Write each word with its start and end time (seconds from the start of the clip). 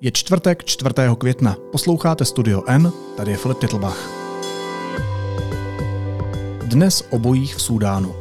Je 0.00 0.12
čtvrtek 0.12 0.64
4. 0.64 0.90
května. 1.18 1.56
Posloucháte 1.72 2.24
Studio 2.24 2.62
N, 2.66 2.92
tady 3.16 3.30
je 3.30 3.36
Filip 3.36 3.58
Titlbach. 3.58 4.10
Dnes 6.64 7.02
o 7.10 7.18
bojích 7.18 7.54
v 7.54 7.62
Súdánu. 7.62 8.14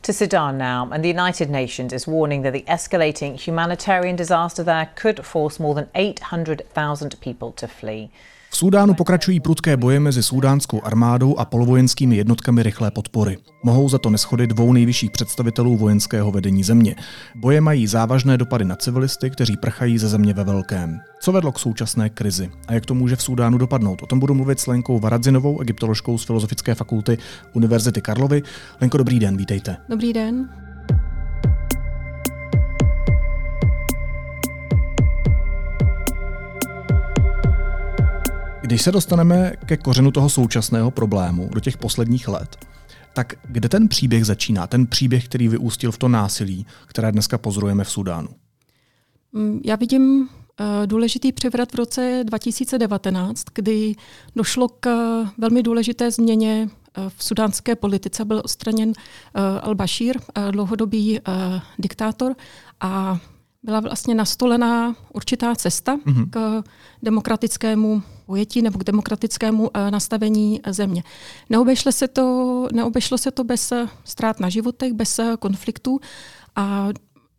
To 0.00 0.12
Sudan 0.12 0.58
now, 0.58 0.92
and 0.92 1.02
the 1.02 1.20
United 1.20 1.50
Nations 1.50 1.92
is 1.92 2.06
warning 2.06 2.44
that 2.44 2.52
the 2.52 2.72
escalating 2.72 3.46
humanitarian 3.46 4.16
disaster 4.16 4.64
there 4.64 4.88
could 5.02 5.20
force 5.22 5.62
more 5.62 5.74
than 5.74 5.88
800,000 5.94 7.20
people 7.20 7.52
to 7.52 7.66
flee. 7.66 8.10
V 8.52 8.56
Súdánu 8.56 8.94
pokračují 8.94 9.40
prudké 9.40 9.76
boje 9.76 10.00
mezi 10.00 10.22
súdánskou 10.22 10.84
armádou 10.84 11.38
a 11.38 11.44
polovojenskými 11.44 12.16
jednotkami 12.16 12.62
rychlé 12.62 12.90
podpory. 12.90 13.38
Mohou 13.64 13.88
za 13.88 13.98
to 13.98 14.10
neschody 14.10 14.46
dvou 14.46 14.72
nejvyšších 14.72 15.10
představitelů 15.10 15.76
vojenského 15.76 16.30
vedení 16.30 16.64
země. 16.64 16.94
Boje 17.36 17.60
mají 17.60 17.86
závažné 17.86 18.38
dopady 18.38 18.64
na 18.64 18.76
civilisty, 18.76 19.30
kteří 19.30 19.56
prchají 19.56 19.98
ze 19.98 20.08
země 20.08 20.34
ve 20.34 20.44
velkém. 20.44 21.00
Co 21.20 21.32
vedlo 21.32 21.52
k 21.52 21.58
současné 21.58 22.10
krizi 22.10 22.50
a 22.68 22.72
jak 22.72 22.86
to 22.86 22.94
může 22.94 23.16
v 23.16 23.22
Súdánu 23.22 23.58
dopadnout? 23.58 24.02
O 24.02 24.06
tom 24.06 24.18
budu 24.18 24.34
mluvit 24.34 24.60
s 24.60 24.66
Lenkou 24.66 24.98
Varadzinovou, 24.98 25.60
egyptoložkou 25.60 26.18
z 26.18 26.24
Filozofické 26.24 26.74
fakulty 26.74 27.18
Univerzity 27.52 28.00
Karlovy. 28.00 28.42
Lenko, 28.80 28.98
dobrý 28.98 29.18
den, 29.18 29.36
vítejte. 29.36 29.76
Dobrý 29.88 30.12
den. 30.12 30.48
Když 38.70 38.82
se 38.82 38.92
dostaneme 38.92 39.52
ke 39.66 39.76
kořenu 39.76 40.10
toho 40.10 40.28
současného 40.28 40.90
problému, 40.90 41.50
do 41.54 41.60
těch 41.60 41.76
posledních 41.76 42.28
let, 42.28 42.56
tak 43.12 43.34
kde 43.42 43.68
ten 43.68 43.88
příběh 43.88 44.24
začíná? 44.24 44.66
Ten 44.66 44.86
příběh, 44.86 45.24
který 45.24 45.48
vyústil 45.48 45.92
v 45.92 45.98
to 45.98 46.08
násilí, 46.08 46.66
které 46.86 47.12
dneska 47.12 47.38
pozorujeme 47.38 47.84
v 47.84 47.90
Sudánu? 47.90 48.28
Mm, 49.32 49.60
já 49.64 49.76
vidím 49.76 50.28
eh, 50.60 50.86
důležitý 50.86 51.32
převrat 51.32 51.72
v 51.72 51.74
roce 51.74 52.20
2019, 52.24 53.44
kdy 53.54 53.94
došlo 54.36 54.68
k 54.68 54.86
eh, 54.86 55.30
velmi 55.38 55.62
důležité 55.62 56.10
změně 56.10 56.68
eh, 56.70 57.10
v 57.16 57.24
sudánské 57.24 57.76
politice. 57.76 58.24
Byl 58.24 58.42
odstraněn 58.44 58.92
al-Bashir, 59.62 60.20
dlouhodobý 60.50 61.20
diktátor, 61.78 62.34
a 62.80 63.18
byla 63.62 63.80
vlastně 63.80 64.14
nastolená 64.14 64.96
určitá 65.14 65.54
cesta 65.54 65.96
mm-hmm. 65.96 66.30
k 66.30 66.62
demokratickému 67.02 68.02
pojetí 68.30 68.62
nebo 68.62 68.78
k 68.78 68.84
demokratickému 68.84 69.70
eh, 69.74 69.90
nastavení 69.90 70.60
země. 70.70 71.02
Neobešlo 71.50 71.92
se 71.92 72.08
to, 72.08 72.24
neobešlo 72.72 73.18
se 73.18 73.30
to 73.30 73.44
bez 73.44 73.72
eh, 73.72 73.88
ztrát 74.04 74.40
na 74.40 74.48
životech, 74.48 74.92
bez 74.92 75.18
eh, 75.18 75.34
konfliktů 75.38 76.00
a 76.56 76.88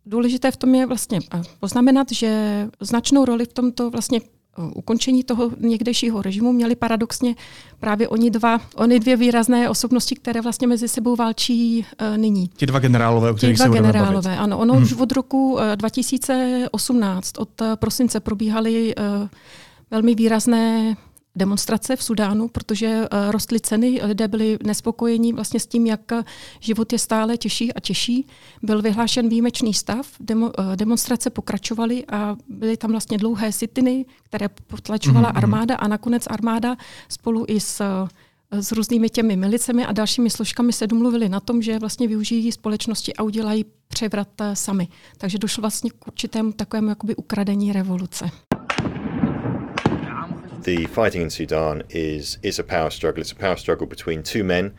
důležité 0.06 0.50
v 0.50 0.56
tom 0.56 0.74
je 0.74 0.86
vlastně 0.86 1.20
poznamenat, 1.60 2.12
že 2.12 2.30
značnou 2.80 3.24
roli 3.24 3.44
v 3.44 3.52
tomto 3.52 3.90
vlastně 3.90 4.20
ukončení 4.74 5.24
toho 5.24 5.50
někdejšího 5.60 6.22
režimu 6.22 6.52
měli 6.52 6.76
paradoxně 6.76 7.34
právě 7.80 8.08
oni 8.08 8.30
dva, 8.30 8.60
oni 8.76 9.00
dvě 9.00 9.16
výrazné 9.16 9.70
osobnosti, 9.70 10.14
které 10.14 10.40
vlastně 10.40 10.66
mezi 10.66 10.88
sebou 10.88 11.16
válčí 11.16 11.80
uh, 11.80 12.18
nyní. 12.18 12.50
Ti 12.56 12.66
dva 12.66 12.78
generálové, 12.78 13.30
o 13.30 13.34
kterých 13.34 13.56
Ti 13.56 13.64
dva 13.64 13.72
se 13.72 13.80
generálové, 13.80 14.30
bavit. 14.30 14.38
ano. 14.38 14.58
Ono 14.58 14.74
hmm. 14.74 14.82
už 14.82 14.92
od 14.92 15.12
roku 15.12 15.52
uh, 15.52 15.60
2018, 15.76 17.38
od 17.38 17.48
prosince 17.80 18.20
probíhaly 18.20 18.94
uh, 18.94 19.28
velmi 19.92 20.14
výrazné 20.14 20.96
demonstrace 21.36 21.96
v 21.96 22.02
Sudánu, 22.02 22.48
protože 22.48 22.86
eh, 22.86 23.32
rostly 23.32 23.60
ceny, 23.60 24.00
lidé 24.02 24.28
byli 24.28 24.58
nespokojení 24.64 25.32
vlastně 25.32 25.60
s 25.60 25.66
tím, 25.66 25.86
jak 25.86 26.00
život 26.60 26.92
je 26.92 26.98
stále 26.98 27.36
těžší 27.36 27.72
a 27.72 27.80
těžší. 27.80 28.26
Byl 28.62 28.82
vyhlášen 28.82 29.28
výjimečný 29.28 29.74
stav, 29.74 30.06
demo, 30.20 30.50
eh, 30.58 30.76
demonstrace 30.76 31.30
pokračovaly 31.30 32.04
a 32.06 32.36
byly 32.48 32.76
tam 32.76 32.90
vlastně 32.90 33.18
dlouhé 33.18 33.52
sitiny, 33.52 34.04
které 34.22 34.48
potlačovala 34.48 35.32
mm-hmm. 35.32 35.36
armáda 35.36 35.76
a 35.76 35.88
nakonec 35.88 36.26
armáda 36.30 36.76
spolu 37.08 37.44
i 37.48 37.60
s 37.60 37.82
s 38.60 38.72
různými 38.72 39.08
těmi 39.10 39.36
milicemi 39.36 39.86
a 39.86 39.92
dalšími 39.92 40.30
složkami 40.30 40.72
se 40.72 40.86
domluvili 40.86 41.28
na 41.28 41.40
tom, 41.40 41.62
že 41.62 41.78
vlastně 41.78 42.08
využijí 42.08 42.52
společnosti 42.52 43.14
a 43.14 43.22
udělají 43.22 43.64
převrat 43.88 44.28
eh, 44.40 44.56
sami. 44.56 44.88
Takže 45.18 45.38
došlo 45.38 45.60
vlastně 45.60 45.90
k 45.90 46.06
určitému 46.06 46.52
takovému 46.52 46.88
jakoby 46.88 47.16
ukradení 47.16 47.72
revoluce. 47.72 48.30
The 50.62 50.86
fighting 50.86 51.22
in 51.22 51.30
Sudan 51.30 51.82
is 51.90 52.38
is 52.42 52.58
a 52.58 52.64
power 52.64 52.90
struggle. 52.90 53.20
It's 53.20 53.32
a 53.32 53.36
power 53.36 53.56
struggle 53.56 53.86
between 53.86 54.22
two 54.22 54.44
men. 54.44 54.74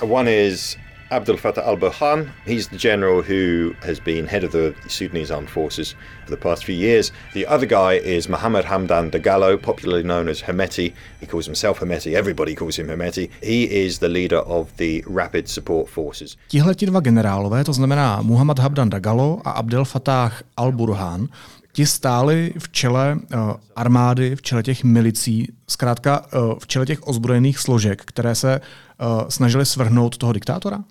One 0.00 0.26
is 0.28 0.76
Abdel 1.10 1.36
Fattah 1.36 1.66
al 1.66 1.76
Burhan. 1.76 2.30
He's 2.46 2.68
the 2.68 2.78
general 2.78 3.20
who 3.20 3.74
has 3.82 4.00
been 4.00 4.26
head 4.26 4.44
of 4.44 4.52
the 4.52 4.74
Sudanese 4.88 5.30
armed 5.30 5.50
forces 5.50 5.94
for 6.24 6.30
the 6.30 6.36
past 6.36 6.64
few 6.64 6.74
years. 6.74 7.12
The 7.34 7.46
other 7.46 7.66
guy 7.66 7.94
is 7.94 8.28
Mohammed 8.28 8.64
Hamdan 8.64 9.10
Dagalo, 9.10 9.60
popularly 9.60 10.04
known 10.04 10.28
as 10.28 10.40
Hemeti. 10.40 10.94
He 11.18 11.26
calls 11.26 11.46
himself 11.46 11.80
Hemeti. 11.80 12.14
Everybody 12.14 12.54
calls 12.54 12.78
him 12.78 12.86
Hemeti. 12.86 13.28
He 13.42 13.64
is 13.64 13.98
the 13.98 14.08
leader 14.08 14.38
of 14.38 14.76
the 14.76 15.04
Rapid 15.06 15.48
Support 15.48 15.88
Forces. 15.88 16.36
Tihle 16.48 16.74
ti 16.74 16.86
dva 16.86 17.00
generálové, 17.00 17.64
to 17.64 17.72
znamená 17.72 18.22
Muhammad 18.22 18.58
Hamdan 18.58 18.88
Dagalo 18.90 19.42
a 19.44 19.58
Abdel 19.58 19.84
Fattah 19.84 20.32
al-Burhan, 20.56 21.28
ti 21.72 21.86
stáli 21.86 22.54
v 22.58 22.68
čele 22.68 23.14
uh, 23.14 23.38
armády, 23.76 24.36
v 24.36 24.42
čele 24.42 24.62
těch 24.62 24.84
milicí, 24.84 25.52
zkrátka 25.68 26.20
uh, 26.20 26.58
v 26.58 26.66
čele 26.66 26.86
těch 26.86 27.06
ozbrojených 27.08 27.58
složek, 27.58 28.02
které 28.04 28.34
se 28.34 28.60
uh, 28.60 29.28
snažili 29.28 29.66
svrhnout 29.66 30.16
toho 30.16 30.32
diktátora? 30.32 30.84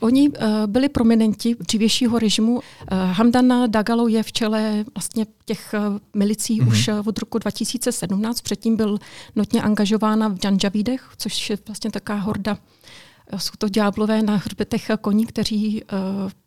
Oni 0.00 0.30
byli 0.66 0.88
prominenti 0.88 1.56
dřívějšího 1.58 2.18
režimu. 2.18 2.60
Hamdan 2.90 3.70
Dagalo 3.70 4.08
je 4.08 4.22
v 4.22 4.32
čele 4.32 4.84
vlastně 4.94 5.26
těch 5.44 5.74
milicí 6.16 6.60
mm-hmm. 6.60 6.68
už 6.68 6.90
od 7.06 7.18
roku 7.18 7.38
2017. 7.38 8.40
Předtím 8.40 8.76
byl 8.76 8.98
notně 9.36 9.62
angažována 9.62 10.28
v 10.28 10.44
Janjavidech, 10.44 11.08
což 11.16 11.50
je 11.50 11.58
vlastně 11.66 11.90
taká 11.90 12.14
horda 12.14 12.58
jsou 13.36 13.52
to 13.58 13.68
ďáblové 13.68 14.22
na 14.22 14.36
hřbetech 14.36 14.90
koní, 15.00 15.26
kteří 15.26 15.82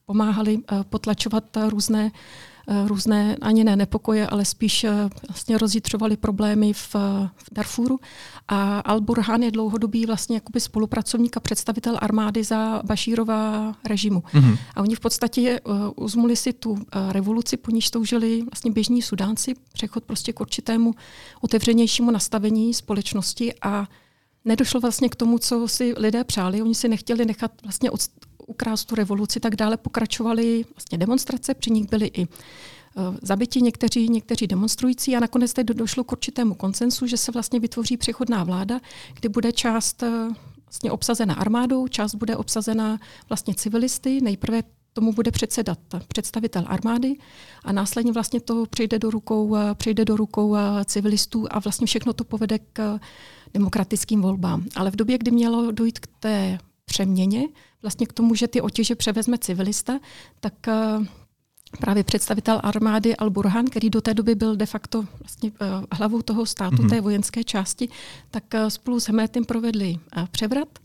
pomáhali 0.05 0.59
potlačovat 0.89 1.43
různé 1.69 2.11
Eh, 2.11 2.56
různé 2.85 3.35
ani 3.41 3.63
ne 3.63 3.75
nepokoje, 3.75 4.27
ale 4.27 4.45
spíš 4.45 4.83
eh, 4.83 5.09
vlastně 5.27 5.57
rozjitřovali 5.57 6.17
problémy 6.17 6.73
v, 6.73 6.95
v 7.35 7.47
Darfuru. 7.51 7.99
A 8.47 8.81
Al-Burhan 8.95 9.43
je 9.43 9.51
dlouhodobý 9.51 10.05
vlastně 10.05 10.35
jakoby 10.35 10.59
spolupracovník 10.59 11.37
a 11.37 11.39
představitel 11.39 11.97
armády 12.01 12.43
za 12.43 12.81
Bašírova 12.85 13.73
režimu. 13.85 14.19
Mm-hmm. 14.19 14.57
A 14.75 14.81
oni 14.81 14.95
v 14.95 14.99
podstatě 14.99 15.59
uzmuli 15.95 16.35
si 16.35 16.53
tu 16.53 16.77
revoluci, 17.09 17.57
po 17.57 17.71
níž 17.71 17.89
toužili 17.89 18.41
vlastně 18.41 18.71
běžní 18.71 19.01
Sudánci, 19.01 19.53
přechod 19.73 20.03
prostě 20.03 20.33
k 20.33 20.39
určitému 20.39 20.95
otevřenějšímu 21.41 22.11
nastavení 22.11 22.73
společnosti 22.73 23.53
a 23.61 23.87
nedošlo 24.45 24.79
vlastně 24.79 25.09
k 25.09 25.15
tomu, 25.15 25.39
co 25.39 25.67
si 25.67 25.93
lidé 25.97 26.23
přáli. 26.23 26.61
Oni 26.61 26.75
si 26.75 26.87
nechtěli 26.87 27.25
nechat 27.25 27.51
vlastně 27.63 27.91
od, 27.91 28.01
ukrást 28.47 28.85
tu 28.85 28.95
revoluci, 28.95 29.39
tak 29.39 29.55
dále 29.55 29.77
pokračovaly 29.77 30.65
vlastně 30.75 30.97
demonstrace, 30.97 31.53
při 31.53 31.71
nich 31.71 31.89
byly 31.89 32.07
i 32.07 32.23
e, 32.23 32.27
zabiti 33.21 33.61
někteří, 33.61 34.09
někteří 34.09 34.47
demonstrující 34.47 35.15
a 35.15 35.19
nakonec 35.19 35.53
teď 35.53 35.67
došlo 35.67 36.03
k 36.03 36.11
určitému 36.11 36.55
konsensu, 36.55 37.07
že 37.07 37.17
se 37.17 37.31
vlastně 37.31 37.59
vytvoří 37.59 37.97
přechodná 37.97 38.43
vláda, 38.43 38.79
kdy 39.19 39.29
bude 39.29 39.51
část 39.51 40.03
e, 40.03 40.29
vlastně 40.65 40.91
obsazena 40.91 41.33
armádou, 41.33 41.87
část 41.87 42.15
bude 42.15 42.35
obsazena 42.35 42.99
vlastně 43.29 43.53
civilisty. 43.55 44.21
Nejprve 44.21 44.63
tomu 44.93 45.13
bude 45.13 45.31
předsedat 45.31 45.79
představitel 46.07 46.63
armády 46.67 47.15
a 47.63 47.71
následně 47.71 48.11
vlastně 48.11 48.41
to 48.41 48.65
přejde 48.69 48.99
do 48.99 49.09
rukou, 49.11 49.55
e, 49.55 49.75
přejde 49.75 50.05
do 50.05 50.17
rukou 50.17 50.55
civilistů 50.85 51.47
a 51.51 51.59
vlastně 51.59 51.87
všechno 51.87 52.13
to 52.13 52.23
povede 52.23 52.59
k 52.73 52.99
demokratickým 53.53 54.21
volbám. 54.21 54.65
Ale 54.75 54.91
v 54.91 54.95
době, 54.95 55.17
kdy 55.17 55.31
mělo 55.31 55.71
dojít 55.71 55.99
k 55.99 56.07
té 56.19 56.59
přeměně, 56.87 57.47
vlastně 57.81 58.07
k 58.07 58.13
tomu, 58.13 58.35
že 58.35 58.47
ty 58.47 58.61
otěže 58.61 58.95
převezme 58.95 59.37
civilista, 59.37 59.99
tak 60.39 60.67
eh, 60.67 60.73
právě 61.79 62.03
představitel 62.03 62.59
armády 62.63 63.13
Al-Burhan, 63.13 63.69
který 63.69 63.89
do 63.89 64.01
té 64.01 64.13
doby 64.13 64.35
byl 64.35 64.55
de 64.55 64.65
facto 64.65 65.05
vlastně 65.19 65.51
eh, 65.61 65.65
hlavou 65.91 66.21
toho 66.21 66.45
státu, 66.45 66.75
mm-hmm. 66.75 66.89
té 66.89 67.01
vojenské 67.01 67.43
části, 67.43 67.89
tak 68.31 68.55
eh, 68.55 68.69
spolu 68.69 68.99
s 68.99 69.07
Hemetem 69.07 69.45
provedli 69.45 69.97
převrat. 70.31 70.79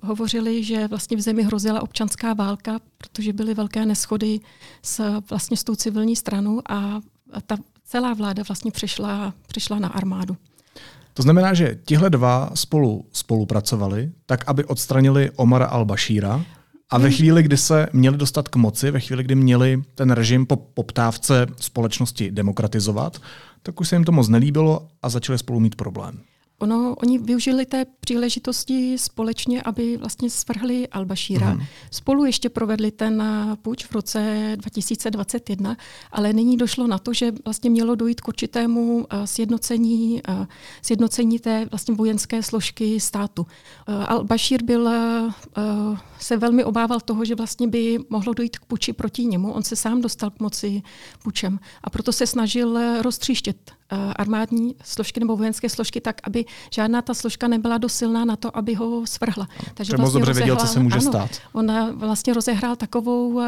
Hovořili, 0.00 0.64
že 0.64 0.88
vlastně 0.88 1.16
v 1.16 1.20
zemi 1.20 1.42
hrozila 1.42 1.82
občanská 1.82 2.34
válka, 2.34 2.78
protože 2.98 3.32
byly 3.32 3.54
velké 3.54 3.86
neschody 3.86 4.40
s, 4.82 5.20
vlastně 5.30 5.56
s 5.56 5.64
tou 5.64 5.74
civilní 5.74 6.16
stranou 6.16 6.62
a 6.68 7.00
ta 7.46 7.56
celá 7.84 8.14
vláda 8.14 8.42
vlastně 8.48 8.70
přišla, 8.70 9.34
přišla 9.46 9.78
na 9.78 9.88
armádu. 9.88 10.36
To 11.18 11.22
znamená, 11.22 11.54
že 11.54 11.78
tihle 11.84 12.10
dva 12.10 12.50
spolu 12.54 13.04
spolupracovali, 13.12 14.12
tak 14.26 14.44
aby 14.46 14.64
odstranili 14.64 15.30
Omara 15.36 15.66
al-Bashíra 15.66 16.44
a 16.90 16.98
ve 16.98 17.10
chvíli, 17.10 17.42
kdy 17.42 17.56
se 17.56 17.88
měli 17.92 18.16
dostat 18.16 18.48
k 18.48 18.56
moci, 18.56 18.90
ve 18.90 19.00
chvíli, 19.00 19.24
kdy 19.24 19.34
měli 19.34 19.82
ten 19.94 20.10
režim 20.10 20.46
po 20.46 20.56
poptávce 20.56 21.46
společnosti 21.56 22.30
demokratizovat, 22.30 23.18
tak 23.62 23.80
už 23.80 23.88
se 23.88 23.96
jim 23.96 24.04
to 24.04 24.12
moc 24.12 24.28
nelíbilo 24.28 24.88
a 25.02 25.08
začali 25.08 25.38
spolu 25.38 25.60
mít 25.60 25.74
problém. 25.74 26.20
Ono, 26.58 26.94
oni 26.94 27.18
využili 27.18 27.66
té 27.66 27.86
příležitosti 28.00 28.98
společně, 28.98 29.62
aby 29.62 29.96
vlastně 29.96 30.30
svrhli 30.30 30.88
Al-Bashira. 30.88 31.54
Mm. 31.54 31.60
Spolu 31.90 32.24
ještě 32.24 32.48
provedli 32.48 32.90
ten 32.90 33.24
půjč 33.62 33.84
v 33.84 33.92
roce 33.92 34.52
2021, 34.56 35.76
ale 36.12 36.32
nyní 36.32 36.56
došlo 36.56 36.86
na 36.86 36.98
to, 36.98 37.12
že 37.12 37.32
vlastně 37.44 37.70
mělo 37.70 37.94
dojít 37.94 38.20
k 38.20 38.28
určitému 38.28 39.06
eh, 39.10 39.26
sjednocení, 39.26 40.22
eh, 40.28 40.46
sjednocení 40.82 41.38
té 41.38 41.66
vlastně 41.70 41.94
vojenské 41.94 42.42
složky 42.42 43.00
státu. 43.00 43.46
Eh, 43.88 43.92
Al-Bashir 43.92 44.64
byl, 44.64 44.88
se 46.18 46.36
velmi 46.36 46.64
obával 46.64 47.00
toho, 47.00 47.24
že 47.24 47.34
vlastně 47.34 47.68
by 47.68 47.98
mohlo 48.08 48.34
dojít 48.34 48.58
k 48.58 48.64
puči 48.64 48.92
proti 48.92 49.24
němu. 49.24 49.52
On 49.52 49.62
se 49.62 49.76
sám 49.76 50.00
dostal 50.00 50.30
k 50.30 50.40
moci 50.40 50.82
pučem 51.22 51.58
a 51.84 51.90
proto 51.90 52.12
se 52.12 52.26
snažil 52.26 53.02
roztříštět 53.02 53.77
armádní 53.90 54.74
složky 54.84 55.20
nebo 55.20 55.36
vojenské 55.36 55.68
složky 55.68 56.00
tak, 56.00 56.20
aby 56.24 56.44
žádná 56.70 57.02
ta 57.02 57.14
složka 57.14 57.48
nebyla 57.48 57.78
dosilná 57.78 58.24
na 58.24 58.36
to, 58.36 58.56
aby 58.56 58.74
ho 58.74 59.06
svrhla. 59.06 59.48
Takže 59.74 59.96
vlastně 59.96 60.02
moc 60.02 60.12
dobře 60.12 60.30
rozehrál, 60.30 60.46
věděl, 60.46 60.66
co 60.66 60.72
se 60.72 60.80
může 60.80 60.98
ano, 60.98 61.10
stát. 61.10 61.30
On 61.52 61.72
vlastně 61.92 62.34
rozehrál 62.34 62.76
takovou, 62.76 63.28
uh, 63.28 63.42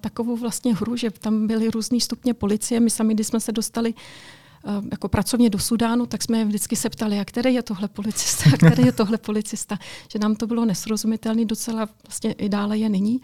takovou 0.00 0.36
vlastně 0.36 0.74
hru, 0.74 0.96
že 0.96 1.10
tam 1.10 1.46
byly 1.46 1.70
různý 1.70 2.00
stupně 2.00 2.34
policie. 2.34 2.80
My 2.80 2.90
sami, 2.90 3.14
když 3.14 3.26
jsme 3.26 3.40
se 3.40 3.52
dostali 3.52 3.94
uh, 3.94 4.84
jako 4.90 5.08
pracovně 5.08 5.50
do 5.50 5.58
Sudánu, 5.58 6.06
tak 6.06 6.22
jsme 6.22 6.44
vždycky 6.44 6.76
se 6.76 6.90
ptali, 6.90 7.18
a 7.18 7.24
který 7.24 7.54
je 7.54 7.62
tohle 7.62 7.88
policista, 7.88 8.50
a 8.54 8.56
který 8.56 8.86
je 8.86 8.92
tohle 8.92 9.18
policista. 9.18 9.78
Že 10.12 10.18
nám 10.18 10.36
to 10.36 10.46
bylo 10.46 10.64
nesrozumitelné, 10.64 11.44
docela 11.44 11.88
vlastně 12.06 12.32
i 12.32 12.48
dále 12.48 12.78
je 12.78 12.88
nyní. 12.88 13.20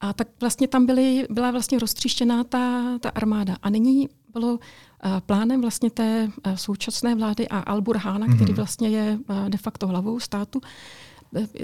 A 0.00 0.12
tak 0.12 0.28
vlastně 0.40 0.68
tam 0.68 0.86
byly, 0.86 1.26
byla 1.30 1.50
vlastně 1.50 1.78
roztříštěná 1.78 2.44
ta, 2.44 2.98
ta 2.98 3.08
armáda. 3.08 3.56
A 3.62 3.70
nyní 3.70 4.08
bylo 4.32 4.58
Eh, 5.04 5.20
plánem 5.26 5.60
vlastně 5.60 5.90
té 5.90 6.30
eh, 6.44 6.56
současné 6.56 7.14
vlády 7.14 7.48
a 7.48 7.74
Al-Burhána, 7.74 8.18
mm-hmm. 8.18 8.34
který 8.34 8.52
vlastně 8.52 8.88
je 8.88 9.18
eh, 9.28 9.50
de 9.50 9.58
facto 9.58 9.86
hlavou 9.86 10.20
státu, 10.20 10.60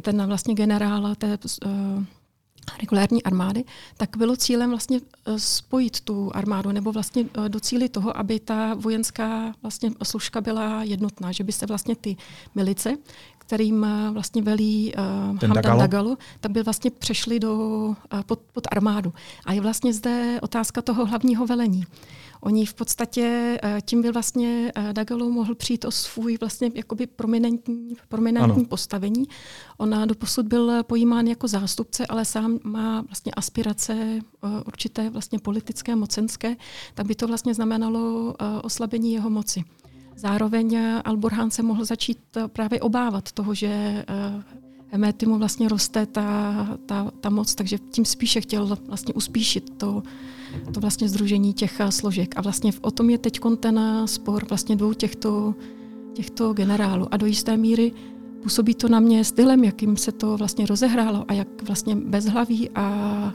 ten 0.03 0.27
vlastně 0.27 0.55
generál 0.55 1.15
té 1.15 1.39
regulární 2.81 3.23
armády, 3.23 3.65
tak 3.97 4.17
bylo 4.17 4.37
cílem 4.37 4.71
vlastně 4.71 5.01
spojit 5.37 6.01
tu 6.01 6.31
armádu 6.35 6.73
nebo 6.73 6.93
vlastně 6.93 7.25
docílit 7.49 7.89
toho, 7.89 8.17
aby 8.17 8.41
ta 8.41 8.75
vojenská 8.75 9.55
vlastně 9.63 9.91
složka 10.03 10.41
byla 10.41 10.83
jednotná, 10.83 11.33
že 11.33 11.45
by 11.45 11.53
se 11.53 11.67
vlastně 11.67 11.97
ty 11.97 12.17
milice, 12.55 12.97
kterým 13.47 13.87
vlastně 14.13 14.43
velí 14.43 14.93
uh, 14.95 15.05
Hamdan 15.05 15.53
Dagalo. 15.53 15.81
Dagalo, 15.81 16.17
tak 16.41 16.53
by 16.53 16.63
vlastně 16.63 16.91
přešli 16.91 17.41
do, 17.41 17.55
uh, 17.57 17.95
pod, 18.27 18.41
pod 18.53 18.67
armádu. 18.71 19.13
A 19.45 19.53
je 19.53 19.61
vlastně 19.61 19.93
zde 19.93 20.39
otázka 20.43 20.83
toho 20.83 21.07
hlavního 21.07 21.47
velení. 21.47 21.85
Oni 22.45 22.67
v 22.67 22.75
podstatě, 22.75 23.59
eh, 23.63 23.79
tím 23.85 24.03
by 24.03 24.13
vlastně 24.13 24.73
eh, 24.75 24.93
Dagalo 24.93 25.31
mohl 25.31 25.55
přijít 25.55 25.85
o 25.85 25.91
svůj 25.91 26.37
vlastně 26.41 26.71
jakoby 26.75 27.07
prominentní, 27.07 27.97
prominentní 28.09 28.65
postavení. 28.65 29.25
On 29.77 30.03
doposud 30.07 30.47
byl 30.47 30.83
pojímán 30.83 31.27
jako 31.27 31.49
zástupce, 31.49 32.07
ale 32.07 32.25
sám 32.25 32.59
má 32.63 33.01
vlastně 33.01 33.33
aspirace 33.33 33.95
eh, 33.95 34.49
určité 34.67 35.11
vlastně 35.11 35.39
politické, 35.39 35.97
mocenské, 35.97 36.57
tak 36.95 37.07
by 37.07 37.15
to 37.15 37.27
vlastně 37.27 37.55
znamenalo 37.55 38.35
oslabení 38.63 39.13
jeho 39.13 39.31
moci. 39.31 39.65
Zároveň 40.17 40.79
Al-Burhan 41.05 41.51
se 41.51 41.63
mohl 41.63 41.85
začít 41.85 42.19
právě 42.53 42.81
obávat 42.81 43.33
toho, 43.33 43.55
že 43.55 44.05
Emety 44.95 45.27
mu 45.27 45.39
vlastně 45.39 45.69
roste 45.69 46.07
ta, 46.07 46.79
ta, 46.87 47.11
ta 47.21 47.31
moc, 47.31 47.55
takže 47.55 47.79
tím 47.79 48.05
spíše 48.05 48.41
chtěl 48.41 48.77
vlastně 48.87 49.15
uspíšit 49.15 49.71
to, 49.77 50.03
to 50.75 50.81
vlastně 50.81 51.09
združení 51.09 51.55
těch 51.55 51.81
eh, 51.81 51.93
složek. 51.93 52.35
A 52.37 52.43
vlastně 52.43 52.73
o 52.81 52.91
tom 52.91 53.11
je 53.11 53.19
teď 53.19 53.41
ten 53.61 53.79
eh, 53.79 54.09
spor 54.09 54.47
vlastně 54.49 54.77
dvou 54.77 54.93
těchto, 54.93 55.55
těchto 56.13 56.53
generálů. 56.53 57.07
A 57.11 57.17
do 57.17 57.27
jisté 57.27 57.57
míry 57.57 57.93
působí 58.43 58.75
to 58.75 58.89
na 58.89 59.01
mě 59.01 59.25
stylem, 59.25 59.65
jakým 59.65 59.97
se 59.97 60.13
to 60.13 60.37
vlastně 60.37 60.67
rozehrálo 60.67 61.25
a 61.29 61.33
jak 61.33 61.63
vlastně 61.63 61.97
bezhlaví 61.97 62.71
a 62.71 63.35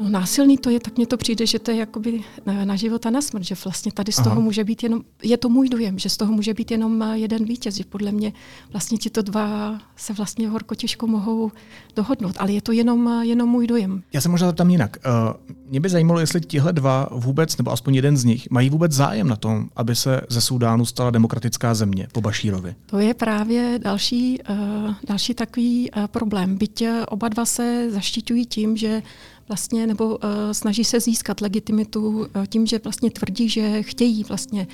No, 0.00 0.08
násilný 0.08 0.58
to 0.58 0.70
je, 0.70 0.80
tak 0.80 0.96
mně 0.96 1.06
to 1.06 1.16
přijde, 1.16 1.46
že 1.46 1.58
to 1.58 1.70
je 1.70 1.76
jakoby 1.76 2.20
na, 2.46 2.64
na 2.64 2.76
život 2.76 3.06
a 3.06 3.10
na 3.10 3.20
smrt, 3.20 3.44
že 3.44 3.54
vlastně 3.64 3.92
tady 3.92 4.12
z 4.12 4.18
Aha. 4.18 4.28
toho 4.28 4.40
může 4.40 4.64
být 4.64 4.82
jenom, 4.82 5.00
je 5.22 5.36
to 5.36 5.48
můj 5.48 5.68
dojem, 5.68 5.98
že 5.98 6.08
z 6.08 6.16
toho 6.16 6.32
může 6.32 6.54
být 6.54 6.70
jenom 6.70 7.04
jeden 7.12 7.44
vítěz, 7.44 7.74
že 7.74 7.84
podle 7.84 8.12
mě 8.12 8.32
vlastně 8.72 8.98
tito 8.98 9.22
dva 9.22 9.78
se 9.96 10.12
vlastně 10.12 10.48
horko 10.48 10.74
těžko 10.74 11.06
mohou 11.06 11.52
dohodnout, 11.96 12.34
ale 12.38 12.52
je 12.52 12.62
to 12.62 12.72
jenom, 12.72 13.20
jenom 13.22 13.48
můj 13.48 13.66
dojem. 13.66 14.02
Já 14.12 14.20
se 14.20 14.28
možná 14.28 14.46
zeptám 14.46 14.70
jinak. 14.70 14.96
Uh, 15.06 15.56
mě 15.66 15.80
by 15.80 15.88
zajímalo, 15.88 16.20
jestli 16.20 16.40
tihle 16.40 16.72
dva 16.72 17.08
vůbec, 17.12 17.56
nebo 17.56 17.72
aspoň 17.72 17.94
jeden 17.94 18.16
z 18.16 18.24
nich, 18.24 18.50
mají 18.50 18.70
vůbec 18.70 18.92
zájem 18.92 19.28
na 19.28 19.36
tom, 19.36 19.68
aby 19.76 19.96
se 19.96 20.20
ze 20.28 20.40
Súdánu 20.40 20.84
stala 20.86 21.10
demokratická 21.10 21.74
země 21.74 22.08
po 22.12 22.20
Bašírovi. 22.20 22.74
To 22.86 22.98
je 22.98 23.14
právě 23.14 23.78
další, 23.82 24.38
uh, 24.50 24.94
další 25.08 25.34
takový 25.34 25.90
uh, 25.90 26.06
problém. 26.06 26.56
Byť 26.56 26.84
oba 27.08 27.28
dva 27.28 27.44
se 27.44 27.90
zaštiťují 27.90 28.46
tím, 28.46 28.76
že 28.76 29.02
vlastně, 29.50 29.86
nebo 29.86 30.08
uh, 30.08 30.20
snaží 30.52 30.84
se 30.84 31.00
získat 31.00 31.40
legitimitu 31.40 32.08
uh, 32.08 32.26
tím, 32.46 32.66
že 32.66 32.80
vlastně 32.84 33.10
tvrdí, 33.10 33.48
že 33.48 33.82
chtějí 33.82 34.24
vlastně 34.24 34.66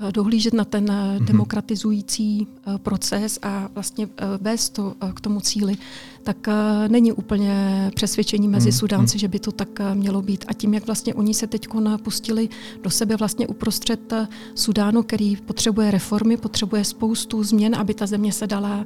uh, 0.00 0.12
dohlížet 0.12 0.54
na 0.54 0.64
ten 0.64 0.90
uh, 0.90 1.24
demokratizující 1.24 2.46
uh, 2.46 2.78
proces 2.78 3.38
a 3.42 3.68
vlastně 3.74 4.06
uh, 4.06 4.12
vést 4.40 4.68
to 4.68 4.94
uh, 5.02 5.12
k 5.12 5.20
tomu 5.20 5.40
cíli, 5.40 5.76
tak 6.22 6.36
uh, 6.48 6.54
není 6.88 7.12
úplně 7.12 7.90
přesvědčení 7.94 8.48
mezi 8.48 8.68
mm. 8.68 8.72
Sudánci, 8.72 9.18
že 9.18 9.28
by 9.28 9.38
to 9.38 9.52
tak 9.52 9.68
uh, 9.80 9.94
mělo 9.94 10.22
být. 10.22 10.44
A 10.48 10.52
tím, 10.52 10.74
jak 10.74 10.86
vlastně 10.86 11.14
oni 11.14 11.34
se 11.34 11.46
teď 11.46 11.68
pustili 12.02 12.48
do 12.82 12.90
sebe 12.90 13.16
vlastně 13.16 13.46
uprostřed 13.46 14.12
uh, 14.12 14.18
Sudánu, 14.54 15.02
který 15.02 15.36
potřebuje 15.36 15.90
reformy, 15.90 16.36
potřebuje 16.36 16.84
spoustu 16.84 17.42
změn, 17.42 17.74
aby 17.74 17.94
ta 17.94 18.06
země 18.06 18.32
se 18.32 18.46
dala 18.46 18.76
uh, 18.78 18.84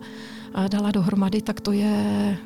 dala 0.68 0.90
dohromady, 0.90 1.42
tak 1.42 1.60
to 1.60 1.72
je, 1.72 2.36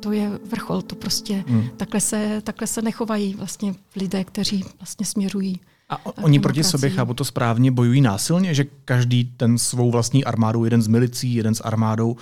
to 0.00 0.12
je 0.12 0.30
vrchol. 0.50 0.82
To 0.82 0.96
prostě 0.96 1.44
hmm. 1.48 1.68
takhle, 1.76 2.00
se, 2.00 2.40
takhle 2.44 2.66
se 2.66 2.82
nechovají 2.82 3.34
vlastně 3.34 3.74
lidé, 3.96 4.24
kteří 4.24 4.64
vlastně 4.78 5.06
směřují 5.06 5.60
a 5.90 6.06
oni 6.22 6.40
proti 6.40 6.64
sobě, 6.64 6.90
chápu 6.90 7.14
to 7.14 7.24
správně, 7.24 7.70
bojují 7.70 8.00
násilně, 8.00 8.54
že 8.54 8.64
každý 8.84 9.24
ten 9.24 9.58
svou 9.58 9.90
vlastní 9.90 10.24
armádou, 10.24 10.64
jeden 10.64 10.82
z 10.82 10.86
milicí, 10.86 11.34
jeden 11.34 11.54
s 11.54 11.60
armádou, 11.60 12.16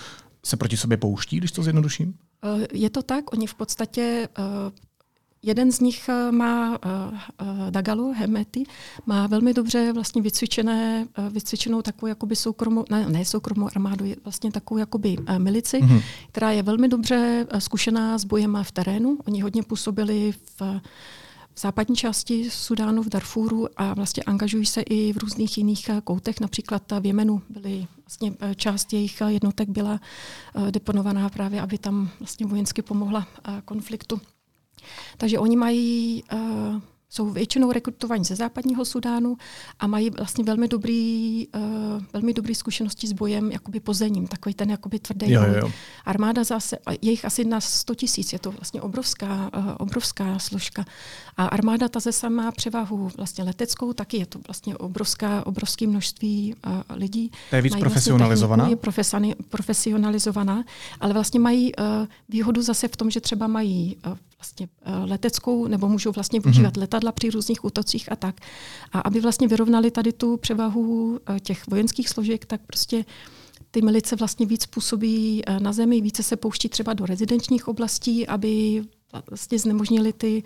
se 0.45 0.57
proti 0.57 0.77
sobě 0.77 0.97
pouští, 0.97 1.37
když 1.37 1.53
to 1.53 1.63
zjednoduším? 1.63 2.15
Je 2.73 2.91
to 2.91 3.03
tak, 3.03 3.33
oni 3.33 3.47
v 3.47 3.55
podstatě 3.55 4.29
Jeden 5.43 5.73
z 5.73 5.81
nich 5.81 6.09
eh, 6.09 6.33
má 6.33 6.71
uh, 6.71 7.19
Dagalo, 7.71 8.13
Hemety, 8.13 8.65
má 9.07 9.27
velmi 9.27 9.55
dobře 9.55 9.93
vlastně 9.93 10.23
vycvičené, 10.23 11.07
vycvičenou 11.31 11.83
takovou 11.83 12.09
jakoby 12.09 12.37
soukromou, 12.37 12.85
ne, 12.91 13.09
ne 13.09 13.25
soukromou 13.25 13.69
armádu, 13.75 14.05
je 14.05 14.17
vlastně 14.25 14.53
takovou 14.53 14.79
jakoby 14.79 15.17
milici, 15.39 15.81
mm-hmm. 15.81 16.03
která 16.33 16.51
je 16.51 16.63
velmi 16.63 16.89
dobře 16.89 17.47
zkušená 17.59 18.19
s 18.19 18.25
bojem 18.25 18.59
v 18.63 18.73
terénu. 18.73 19.19
Oni 19.27 19.41
hodně 19.41 19.63
působili 19.63 20.33
v, 20.33 20.61
v 21.55 21.61
západní 21.61 21.97
části 21.97 22.51
Sudánu, 22.51 23.03
v 23.03 23.09
Darfuru 23.09 23.67
a 23.77 23.95
vlastně 23.95 24.23
angažují 24.23 24.67
se 24.67 24.81
i 24.81 25.13
v 25.13 25.17
různých 25.17 25.59
jiných 25.59 25.91
koutech, 26.05 26.41
například 26.41 26.83
v 27.01 27.07
Jemenu 27.07 27.43
byly 27.49 27.87
vlastně 28.05 28.33
část 28.57 28.93
jejich 28.93 29.23
jednotek 29.27 29.69
byla 29.69 30.01
deponovaná 30.71 31.29
právě, 31.29 31.61
aby 31.61 31.79
tam 31.79 32.11
vlastně 32.21 32.47
vojensky 32.47 32.83
pomohla 32.83 33.27
konfliktu. 33.65 34.21
Takže 35.17 35.39
oni 35.39 35.57
mají 35.57 36.23
uh, 36.33 36.81
jsou 37.11 37.31
většinou 37.31 37.73
rekrutovaní 37.73 38.25
ze 38.25 38.37
západního 38.37 38.85
Sudánu 38.85 39.37
a 39.79 39.87
mají 39.87 40.11
vlastně 40.11 40.45
velmi 40.45 40.69
dobrý, 40.69 41.47
uh, 41.55 41.63
velmi 42.13 42.35
dobrý 42.35 42.55
zkušenosti 42.55 43.07
s 43.07 43.13
bojem 43.13 43.53
jakoby 43.53 43.81
pozemním, 43.81 44.27
takový 44.27 44.55
ten 44.55 44.71
jakoby 44.71 44.99
tvrdý 44.99 45.33
jo, 45.33 45.43
jo. 45.61 45.73
Armáda 46.05 46.45
zase, 46.45 46.79
je 47.03 47.11
jich 47.11 47.25
asi 47.25 47.45
na 47.45 47.61
100 47.61 47.95
tisíc, 47.95 48.33
je 48.33 48.39
to 48.39 48.51
vlastně 48.51 48.83
obrovská, 48.83 49.51
uh, 49.57 49.65
obrovská 49.79 50.39
složka. 50.39 50.85
A 51.37 51.47
armáda 51.47 51.89
ta 51.89 52.01
zase 52.01 52.31
má 52.31 52.53
převahu 52.53 53.11
vlastně 53.17 53.45
leteckou, 53.45 53.93
taky 53.93 54.17
je 54.17 54.27
to 54.27 54.39
vlastně 54.47 54.77
obrovská, 54.77 55.47
obrovské 55.47 55.87
množství 55.87 56.55
uh, 56.67 56.73
lidí. 56.97 57.31
To 57.51 57.57
je 57.57 57.63
víc 57.63 57.73
mají 57.73 57.81
profesionalizovaná? 57.81 58.65
Vlastně 58.65 59.29
je 59.29 59.35
profesionalizovaná, 59.49 60.65
ale 61.01 61.13
vlastně 61.13 61.41
mají 61.41 61.75
uh, 61.75 61.85
výhodu 62.29 62.63
zase 62.63 62.89
v 62.89 62.97
tom, 62.97 63.11
že 63.11 63.21
třeba 63.21 63.47
mají 63.47 63.97
uh, 64.07 64.17
vlastně 64.39 64.69
leteckou, 65.05 65.67
nebo 65.67 65.89
můžou 65.89 66.13
vlastně 66.13 66.41
využívat 66.41 66.75
mm-hmm. 66.77 66.81
Letadla 66.99 67.13
při 67.13 67.31
různých 67.31 67.65
útocích 67.65 68.13
a 68.13 68.17
tak. 68.17 68.41
A 68.93 69.01
aby 69.01 69.21
vlastně 69.21 69.49
vyrovnali 69.49 69.91
tady 69.91 70.13
tu 70.13 70.37
převahu 70.37 71.21
těch 71.41 71.67
vojenských 71.67 72.09
složek, 72.09 72.47
tak 72.47 72.61
prostě 72.67 73.05
ty 73.71 73.83
milice 73.83 74.17
vlastně 74.17 74.47
víc 74.47 74.67
působí 74.67 75.43
na 75.59 75.73
zemi, 75.73 76.01
více 76.01 76.23
se 76.23 76.37
pouští 76.37 76.69
třeba 76.69 76.95
do 76.95 77.07
rezidenčních 77.07 77.69
oblastí, 77.69 78.27
aby 78.27 78.83
vlastně 79.31 79.59
znemožnili 79.59 80.13
ty, 80.13 80.43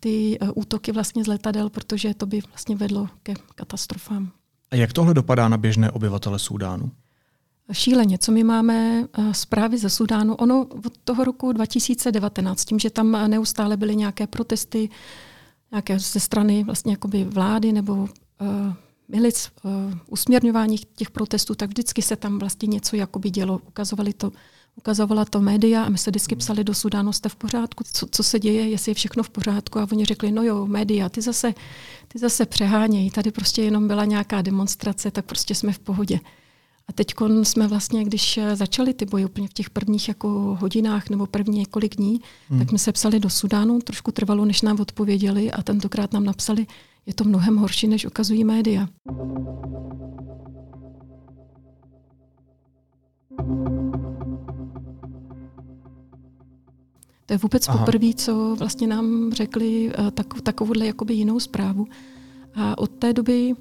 ty 0.00 0.38
útoky 0.54 0.92
vlastně 0.92 1.24
z 1.24 1.26
letadel, 1.26 1.70
protože 1.70 2.14
to 2.14 2.26
by 2.26 2.40
vlastně 2.48 2.76
vedlo 2.76 3.08
ke 3.22 3.34
katastrofám. 3.54 4.30
A 4.70 4.76
jak 4.76 4.92
tohle 4.92 5.14
dopadá 5.14 5.48
na 5.48 5.56
běžné 5.56 5.90
obyvatele 5.90 6.38
Súdánu? 6.38 6.90
šíleně, 7.72 8.18
co 8.18 8.32
my 8.32 8.44
máme 8.44 9.04
eh, 9.12 9.34
zprávy 9.34 9.78
ze 9.78 9.90
Sudánu. 9.90 10.34
Ono 10.34 10.66
od 10.86 10.92
toho 11.04 11.24
roku 11.24 11.52
2019, 11.52 12.64
tím, 12.64 12.78
že 12.78 12.90
tam 12.90 13.30
neustále 13.30 13.76
byly 13.76 13.96
nějaké 13.96 14.26
protesty, 14.26 14.88
nějaké 15.70 15.98
ze 15.98 16.20
strany 16.20 16.64
vlastně 16.64 16.92
jakoby 16.92 17.24
vlády 17.24 17.72
nebo 17.72 17.94
uh, 17.94 18.08
milic, 19.08 19.50
uh, 19.62 19.72
usměrňování 20.06 20.78
těch 20.78 21.10
protestů, 21.10 21.54
tak 21.54 21.68
vždycky 21.68 22.02
se 22.02 22.16
tam 22.16 22.38
vlastně 22.38 22.66
něco 22.66 22.96
jakoby 22.96 23.30
dělo. 23.30 23.60
Ukazovali 23.68 24.12
to, 24.12 24.32
ukazovala 24.76 25.24
to 25.24 25.40
média 25.40 25.82
a 25.82 25.88
my 25.88 25.98
se 25.98 26.10
vždycky 26.10 26.36
psali 26.36 26.64
do 26.64 26.74
Sudánu, 26.74 27.12
jste 27.12 27.28
v 27.28 27.36
pořádku, 27.36 27.84
co, 27.92 28.06
co 28.10 28.22
se 28.22 28.38
děje, 28.38 28.68
jestli 28.68 28.90
je 28.90 28.94
všechno 28.94 29.22
v 29.22 29.30
pořádku. 29.30 29.78
A 29.78 29.88
oni 29.92 30.04
řekli, 30.04 30.32
no 30.32 30.42
jo, 30.42 30.66
média, 30.66 31.08
ty 31.08 31.22
zase, 31.22 31.54
ty 32.08 32.18
zase 32.18 32.46
přehánějí, 32.46 33.10
tady 33.10 33.30
prostě 33.30 33.62
jenom 33.62 33.88
byla 33.88 34.04
nějaká 34.04 34.42
demonstrace, 34.42 35.10
tak 35.10 35.24
prostě 35.24 35.54
jsme 35.54 35.72
v 35.72 35.78
pohodě. 35.78 36.20
A 36.88 36.92
teď 36.92 37.14
jsme 37.42 37.68
vlastně, 37.68 38.04
když 38.04 38.38
začali 38.54 38.94
ty 38.94 39.04
boje 39.04 39.26
úplně 39.26 39.48
v 39.48 39.52
těch 39.52 39.70
prvních 39.70 40.08
jako 40.08 40.28
hodinách 40.60 41.10
nebo 41.10 41.26
první 41.26 41.58
několik 41.58 41.96
dní, 41.96 42.20
hmm. 42.48 42.58
tak 42.58 42.68
jsme 42.68 42.78
se 42.78 42.92
psali 42.92 43.20
do 43.20 43.30
Sudánu, 43.30 43.78
trošku 43.78 44.12
trvalo, 44.12 44.44
než 44.44 44.62
nám 44.62 44.80
odpověděli 44.80 45.52
a 45.52 45.62
tentokrát 45.62 46.12
nám 46.12 46.24
napsali, 46.24 46.66
je 47.06 47.14
to 47.14 47.24
mnohem 47.24 47.56
horší, 47.56 47.88
než 47.88 48.06
ukazují 48.06 48.44
média. 48.44 48.88
To 57.26 57.34
je 57.34 57.38
vůbec 57.38 57.66
poprvé, 57.66 58.14
co 58.14 58.56
vlastně 58.58 58.86
nám 58.86 59.32
řekli 59.32 59.92
uh, 59.98 60.10
tak, 60.10 60.40
takovouhle 60.42 60.86
jakoby 60.86 61.14
jinou 61.14 61.40
zprávu. 61.40 61.86
A 62.54 62.78
od 62.78 62.90
té 62.90 63.12
doby 63.12 63.54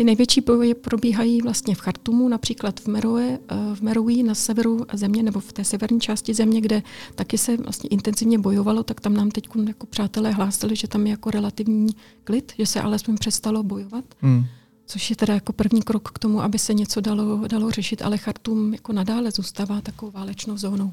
ty 0.00 0.04
největší 0.04 0.40
boje 0.40 0.74
probíhají 0.74 1.42
vlastně 1.42 1.74
v 1.74 1.80
Chartumu, 1.80 2.28
například 2.28 2.80
v 2.80 2.86
Meroe, 2.86 3.38
uh, 3.38 3.74
v 3.74 3.80
Meroui 3.80 4.22
na 4.22 4.34
severu 4.34 4.86
země 4.92 5.22
nebo 5.22 5.40
v 5.40 5.52
té 5.52 5.64
severní 5.64 6.00
části 6.00 6.34
země, 6.34 6.60
kde 6.60 6.82
taky 7.14 7.38
se 7.38 7.56
vlastně 7.56 7.88
intenzivně 7.88 8.38
bojovalo, 8.38 8.82
tak 8.82 9.00
tam 9.00 9.14
nám 9.14 9.30
teď 9.30 9.48
jako 9.66 9.86
přátelé 9.86 10.30
hlásili, 10.30 10.76
že 10.76 10.88
tam 10.88 11.06
je 11.06 11.10
jako 11.10 11.30
relativní 11.30 11.88
klid, 12.24 12.52
že 12.58 12.66
se 12.66 12.80
alespoň 12.80 13.16
přestalo 13.16 13.62
bojovat. 13.62 14.04
Hmm. 14.20 14.44
Což 14.86 15.10
je 15.10 15.16
teda 15.16 15.34
jako 15.34 15.52
první 15.52 15.82
krok 15.82 16.08
k 16.08 16.18
tomu, 16.18 16.42
aby 16.42 16.58
se 16.58 16.74
něco 16.74 17.00
dalo, 17.00 17.48
dalo 17.48 17.70
řešit, 17.70 18.02
ale 18.02 18.18
Chartum 18.18 18.72
jako 18.72 18.92
nadále 18.92 19.30
zůstává 19.30 19.80
takovou 19.80 20.12
válečnou 20.12 20.56
zónou. 20.56 20.92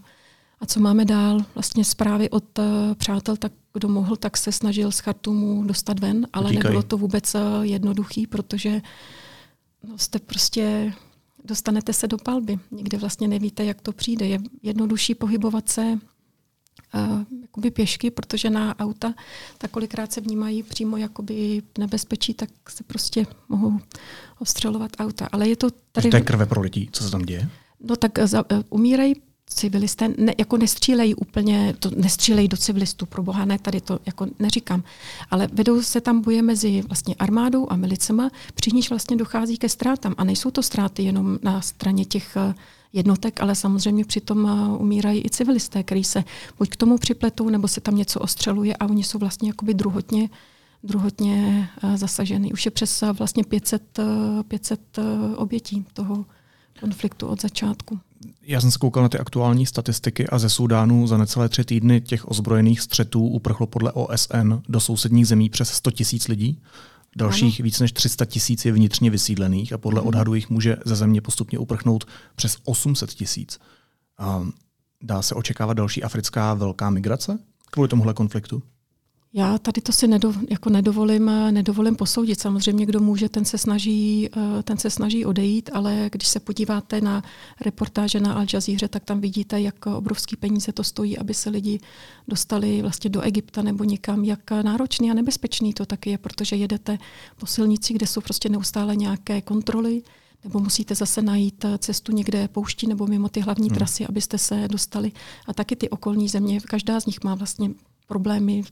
A 0.60 0.66
co 0.66 0.80
máme 0.80 1.06
dál? 1.06 1.46
Vlastně 1.56 1.86
zprávy 1.86 2.30
od 2.30 2.60
uh, 2.60 2.66
přátel, 2.96 3.38
tak 3.38 3.52
kdo 3.74 3.88
mohl, 3.88 4.16
tak 4.16 4.38
se 4.38 4.52
snažil 4.52 4.92
z 4.92 5.00
Chartumu 5.00 5.64
dostat 5.64 6.00
ven, 6.00 6.28
ale 6.34 6.50
Díkaj. 6.50 6.64
nebylo 6.64 6.84
to 6.84 6.98
vůbec 6.98 7.36
uh, 7.36 7.42
jednoduchý, 7.62 8.28
protože 8.28 8.82
no, 9.84 9.98
jste 9.98 10.20
prostě 10.20 10.94
dostanete 11.44 11.94
se 11.94 12.08
do 12.08 12.18
palby. 12.18 12.60
Nikdy 12.72 12.98
vlastně 12.98 13.28
nevíte, 13.28 13.66
jak 13.66 13.82
to 13.82 13.92
přijde. 13.92 14.26
Je 14.26 14.40
jednodušší 14.64 15.16
pohybovat 15.16 15.70
se 15.70 15.82
uh, 16.94 17.24
jakoby 17.42 17.72
pěšky, 17.72 18.12
protože 18.12 18.50
na 18.50 18.80
auta 18.80 19.14
tak 19.58 19.72
kolikrát 19.72 20.14
se 20.14 20.22
vnímají 20.22 20.64
přímo 20.64 20.98
jakoby 20.98 21.62
nebezpečí, 21.78 22.34
tak 22.34 22.50
se 22.70 22.84
prostě 22.84 23.26
mohou 23.50 23.80
ostřelovat 24.40 24.92
auta. 25.00 25.28
Ale 25.32 25.50
je 25.50 25.56
to 25.56 25.68
tady... 25.92 26.10
To 26.10 26.18
je 26.18 26.22
krve 26.22 26.46
pro 26.46 26.62
lidi, 26.62 26.90
co 26.92 27.04
se 27.04 27.12
tam 27.12 27.22
děje? 27.22 27.50
No 27.80 27.96
tak 27.96 28.20
za, 28.20 28.44
umírají 28.70 29.16
civilisté 29.50 30.10
ne, 30.18 30.34
jako 30.38 30.58
nestřílejí 30.58 31.16
úplně, 31.16 31.76
to 31.80 31.90
nestřílejí 31.96 32.48
do 32.48 32.58
civilistů, 32.58 33.06
pro 33.06 33.24
boha 33.24 33.46
ne, 33.46 33.60
tady 33.60 33.82
to 33.82 34.00
jako 34.06 34.28
neříkám, 34.40 34.84
ale 35.32 35.48
vedou 35.54 35.82
se 35.82 36.02
tam 36.02 36.22
boje 36.22 36.42
mezi 36.42 36.82
vlastně 36.82 37.16
armádou 37.20 37.68
a 37.70 37.76
milicema, 37.76 38.30
při 38.54 38.72
níž 38.72 38.90
vlastně 38.90 39.18
dochází 39.18 39.58
ke 39.58 39.70
ztrátám 39.70 40.16
a 40.18 40.24
nejsou 40.24 40.52
to 40.52 40.64
ztráty 40.64 41.04
jenom 41.04 41.40
na 41.44 41.62
straně 41.62 42.06
těch 42.06 42.38
eh, 42.38 42.54
jednotek, 42.94 43.42
ale 43.42 43.56
samozřejmě 43.56 44.06
přitom 44.06 44.48
eh, 44.48 44.78
umírají 44.78 45.26
i 45.26 45.30
civilisté, 45.30 45.84
kteří 45.84 46.04
se 46.04 46.24
buď 46.58 46.70
k 46.70 46.76
tomu 46.76 46.98
připletou, 46.98 47.50
nebo 47.50 47.68
se 47.68 47.82
tam 47.82 47.96
něco 47.96 48.20
ostřeluje 48.20 48.76
a 48.76 48.86
oni 48.86 49.04
jsou 49.04 49.20
vlastně 49.20 49.50
jakoby 49.50 49.74
druhotně 49.74 50.30
druhotně 50.84 51.70
eh, 51.84 51.98
zasažený. 51.98 52.54
Už 52.54 52.66
je 52.66 52.72
přes 52.72 53.04
vlastně 53.14 53.44
500, 53.44 54.00
500 54.48 54.80
obětí 55.36 55.86
toho 55.94 56.26
konfliktu 56.80 57.28
od 57.28 57.42
začátku. 57.42 58.00
Já 58.42 58.62
jsem 58.62 58.72
se 58.72 58.80
koukal 58.80 59.04
na 59.04 59.10
ty 59.10 59.20
aktuální 59.20 59.66
statistiky 59.66 60.28
a 60.28 60.40
ze 60.40 60.50
Súdánu 60.50 61.08
za 61.08 61.18
necelé 61.18 61.50
tři 61.50 61.64
týdny 61.64 62.02
těch 62.02 62.28
ozbrojených 62.28 62.82
střetů 62.82 63.28
uprchlo 63.28 63.68
podle 63.68 63.92
OSN 63.92 64.54
do 64.70 64.80
sousedních 64.80 65.28
zemí 65.28 65.50
přes 65.50 65.70
100 65.70 65.92
tisíc 65.92 66.28
lidí. 66.28 66.62
Dalších 67.16 67.60
ano. 67.60 67.64
víc 67.64 67.80
než 67.80 67.92
300 67.92 68.26
tisíc 68.26 68.66
je 68.66 68.72
vnitřně 68.72 69.10
vysídlených 69.10 69.74
a 69.74 69.78
podle 69.78 70.02
mhm. 70.02 70.08
odhadu 70.08 70.34
jich 70.34 70.50
může 70.50 70.78
ze 70.86 70.96
země 70.96 71.22
postupně 71.22 71.60
uprchnout 71.60 72.06
přes 72.36 72.58
800 72.64 73.10
tisíc. 73.10 73.60
Dá 75.04 75.22
se 75.22 75.36
očekávat 75.36 75.74
další 75.74 76.04
africká 76.04 76.54
velká 76.54 76.90
migrace 76.90 77.40
kvůli 77.72 77.88
tomuhle 77.88 78.14
konfliktu? 78.14 78.64
Já 79.34 79.58
tady 79.58 79.82
to 79.82 79.92
si 79.92 80.08
nedo, 80.08 80.34
jako 80.50 80.70
nedovolím, 80.70 81.32
nedovolím 81.52 81.96
posoudit. 81.96 82.40
Samozřejmě, 82.40 82.86
kdo 82.86 83.00
může, 83.00 83.30
ten 83.30 83.46
se, 83.46 83.58
snaží, 83.58 84.30
eh, 84.38 84.64
ten 84.64 84.78
se 84.78 84.90
snaží 84.90 85.26
odejít, 85.26 85.70
ale 85.74 86.10
když 86.12 86.28
se 86.28 86.40
podíváte 86.40 87.02
na 87.02 87.24
reportáže 87.62 88.20
na 88.20 88.34
Al 88.34 88.46
Jazeera, 88.54 88.88
tak 88.88 89.04
tam 89.04 89.22
vidíte, 89.22 89.62
jak 89.62 89.86
obrovský 89.86 90.36
peníze 90.36 90.72
to 90.72 90.84
stojí, 90.84 91.18
aby 91.18 91.34
se 91.34 91.50
lidi 91.50 91.80
dostali 92.28 92.82
vlastně 92.82 93.10
do 93.10 93.22
Egypta 93.22 93.62
nebo 93.62 93.84
někam, 93.84 94.24
jak 94.24 94.52
náročný 94.52 95.12
a 95.12 95.14
nebezpečný 95.14 95.74
to 95.74 95.86
taky 95.86 96.10
je, 96.10 96.18
protože 96.18 96.56
jedete 96.56 96.98
po 97.40 97.46
silnici, 97.46 97.94
kde 97.94 98.08
jsou 98.08 98.22
prostě 98.22 98.50
neustále 98.50 98.96
nějaké 98.96 99.42
kontroly, 99.42 100.02
nebo 100.44 100.60
musíte 100.60 100.96
zase 100.96 101.22
najít 101.22 101.66
cestu 101.78 102.12
někde 102.12 102.48
pouští 102.48 102.88
nebo 102.88 103.08
mimo 103.08 103.30
ty 103.30 103.40
hlavní 103.40 103.70
hmm. 103.70 103.76
trasy, 103.76 104.06
abyste 104.06 104.38
se 104.38 104.68
dostali. 104.68 105.12
A 105.48 105.54
taky 105.54 105.76
ty 105.76 105.90
okolní 105.90 106.30
země, 106.30 106.60
každá 106.60 107.00
z 107.00 107.06
nich 107.06 107.24
má 107.24 107.36
vlastně 107.36 107.72
problémy 108.08 108.64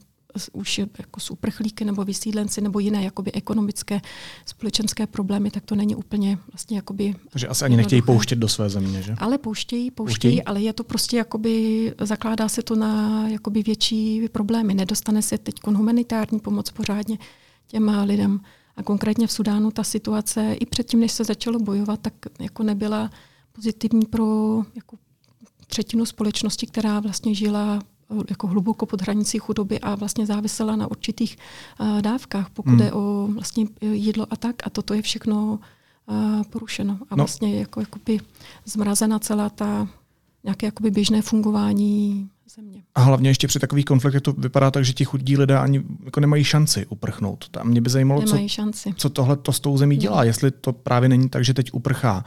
už 0.54 0.78
jako 0.78 1.20
s 1.20 1.32
uprchlíky 1.32 1.86
nebo 1.86 2.04
vysídlenci 2.04 2.62
nebo 2.62 2.80
jiné 2.80 3.04
jakoby 3.04 3.32
ekonomické, 3.32 4.02
společenské 4.46 5.08
problémy, 5.08 5.52
tak 5.52 5.64
to 5.64 5.76
není 5.76 5.96
úplně 5.96 6.38
vlastně 6.52 6.78
jakoby... 6.78 7.16
Takže 7.30 7.48
asi 7.48 7.66
ani 7.66 7.78
nechtějí 7.78 8.02
pouštět 8.02 8.36
do 8.36 8.48
své 8.48 8.70
země, 8.70 9.02
že? 9.02 9.16
Ale 9.18 9.38
pouštějí, 9.38 9.92
pouštějí, 9.92 10.16
pouštějí, 10.16 10.44
ale 10.44 10.62
je 10.62 10.74
to 10.74 10.84
prostě 10.84 11.18
jakoby, 11.18 11.94
zakládá 12.00 12.50
se 12.50 12.62
to 12.62 12.76
na 12.76 13.28
jakoby 13.30 13.64
větší 13.64 14.30
problémy. 14.32 14.74
Nedostane 14.74 15.22
se 15.22 15.38
teď 15.38 15.56
humanitární 15.68 16.40
pomoc 16.40 16.72
pořádně 16.72 17.18
těm 17.68 17.92
lidem. 18.04 18.40
A 18.78 18.84
konkrétně 18.84 19.28
v 19.28 19.32
Sudánu 19.32 19.72
ta 19.72 19.84
situace 19.84 20.54
i 20.54 20.66
předtím, 20.66 21.00
než 21.00 21.12
se 21.12 21.24
začalo 21.24 21.60
bojovat, 21.60 22.00
tak 22.00 22.14
jako 22.40 22.64
nebyla 22.64 23.10
pozitivní 23.52 24.06
pro 24.06 24.58
jako 24.76 24.98
třetinu 25.68 26.06
společnosti, 26.06 26.68
která 26.68 27.00
vlastně 27.00 27.36
žila 27.36 27.80
jako 28.30 28.48
hluboko 28.48 28.86
pod 28.86 29.02
hranicí 29.02 29.40
chudoby 29.40 29.80
a 29.80 29.96
vlastně 29.96 30.26
závisela 30.26 30.76
na 30.76 30.92
určitých 30.92 31.38
uh, 31.80 32.02
dávkách, 32.02 32.50
pokud 32.50 32.70
hmm. 32.70 32.82
je 32.82 32.94
o 32.94 33.28
vlastně 33.34 33.66
jídlo 33.82 34.28
a 34.30 34.36
tak. 34.36 34.56
A 34.64 34.70
toto 34.70 34.94
je 34.94 35.02
všechno 35.02 35.60
uh, 36.06 36.44
porušeno. 36.44 36.94
A 37.10 37.16
no. 37.16 37.18
vlastně 37.18 37.60
jako, 37.60 37.80
jakoby 37.80 38.20
zmrazena 38.66 39.20
celá 39.20 39.50
ta 39.50 39.88
nějaké 40.44 40.66
jakoby 40.66 40.92
běžné 40.92 41.22
fungování 41.22 42.30
země. 42.56 42.84
A 42.96 43.02
hlavně 43.02 43.30
ještě 43.30 43.48
při 43.48 43.60
takových 43.60 43.86
konfliktech 43.86 44.22
to 44.22 44.34
vypadá 44.34 44.72
tak, 44.72 44.86
že 44.86 44.94
ti 44.94 45.06
chudí 45.06 45.38
lidé 45.38 45.60
ani 45.60 45.84
jako 46.06 46.20
nemají 46.20 46.44
šanci 46.44 46.86
uprchnout. 46.86 47.50
Tam 47.50 47.68
mě 47.68 47.82
by 47.82 47.90
zajímalo, 47.90 48.22
co, 48.22 48.48
šanci. 48.48 48.94
co 48.98 49.10
tohle 49.10 49.36
to 49.36 49.52
s 49.52 49.60
tou 49.60 49.78
zemí 49.78 49.98
dělá. 49.98 50.18
No. 50.18 50.24
Jestli 50.24 50.52
to 50.52 50.74
právě 50.74 51.10
není 51.10 51.30
tak, 51.30 51.46
že 51.46 51.54
teď 51.54 51.74
uprchá 51.74 52.24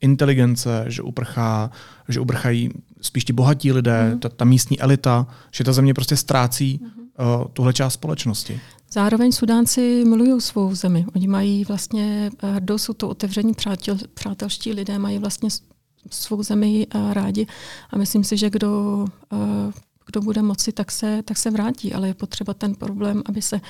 inteligence, 0.00 0.84
že 0.88 1.02
uprchá, 1.02 1.70
že 2.08 2.20
uprchají 2.20 2.70
spíš 3.02 3.24
ti 3.24 3.32
bohatí 3.32 3.72
lidé, 3.72 4.10
mm. 4.14 4.18
ta, 4.18 4.28
ta 4.28 4.44
místní 4.44 4.80
elita, 4.80 5.26
že 5.50 5.64
ta 5.64 5.72
země 5.72 5.94
prostě 5.94 6.16
ztrácí 6.16 6.80
mm. 6.82 6.88
uh, 6.88 7.44
tuhle 7.52 7.72
část 7.72 7.94
společnosti. 7.94 8.60
Zároveň 8.92 9.32
Sudánci 9.32 10.04
milují 10.04 10.40
svou 10.40 10.74
zemi. 10.74 11.06
Oni 11.16 11.28
mají 11.28 11.64
vlastně 11.64 12.30
eh, 12.42 12.52
hrdost, 12.52 12.84
jsou 12.84 12.92
to 12.92 13.08
otevření 13.08 13.54
přátel, 13.54 13.96
přátelští 14.14 14.72
lidé, 14.72 14.98
mají 14.98 15.18
vlastně 15.18 15.48
svou 16.10 16.42
zemi 16.42 16.86
uh, 16.94 17.12
rádi 17.12 17.46
a 17.90 17.98
myslím 17.98 18.24
si, 18.24 18.36
že 18.36 18.50
kdo 18.50 19.04
kdo 20.12 20.20
bude 20.20 20.42
moci, 20.42 20.72
tak 20.72 20.92
se, 20.92 21.22
tak 21.24 21.38
se 21.38 21.50
vrátí, 21.50 21.92
ale 21.92 22.08
je 22.08 22.14
potřeba 22.14 22.54
ten 22.54 22.74
problém, 22.74 23.22
aby 23.26 23.42
se, 23.42 23.60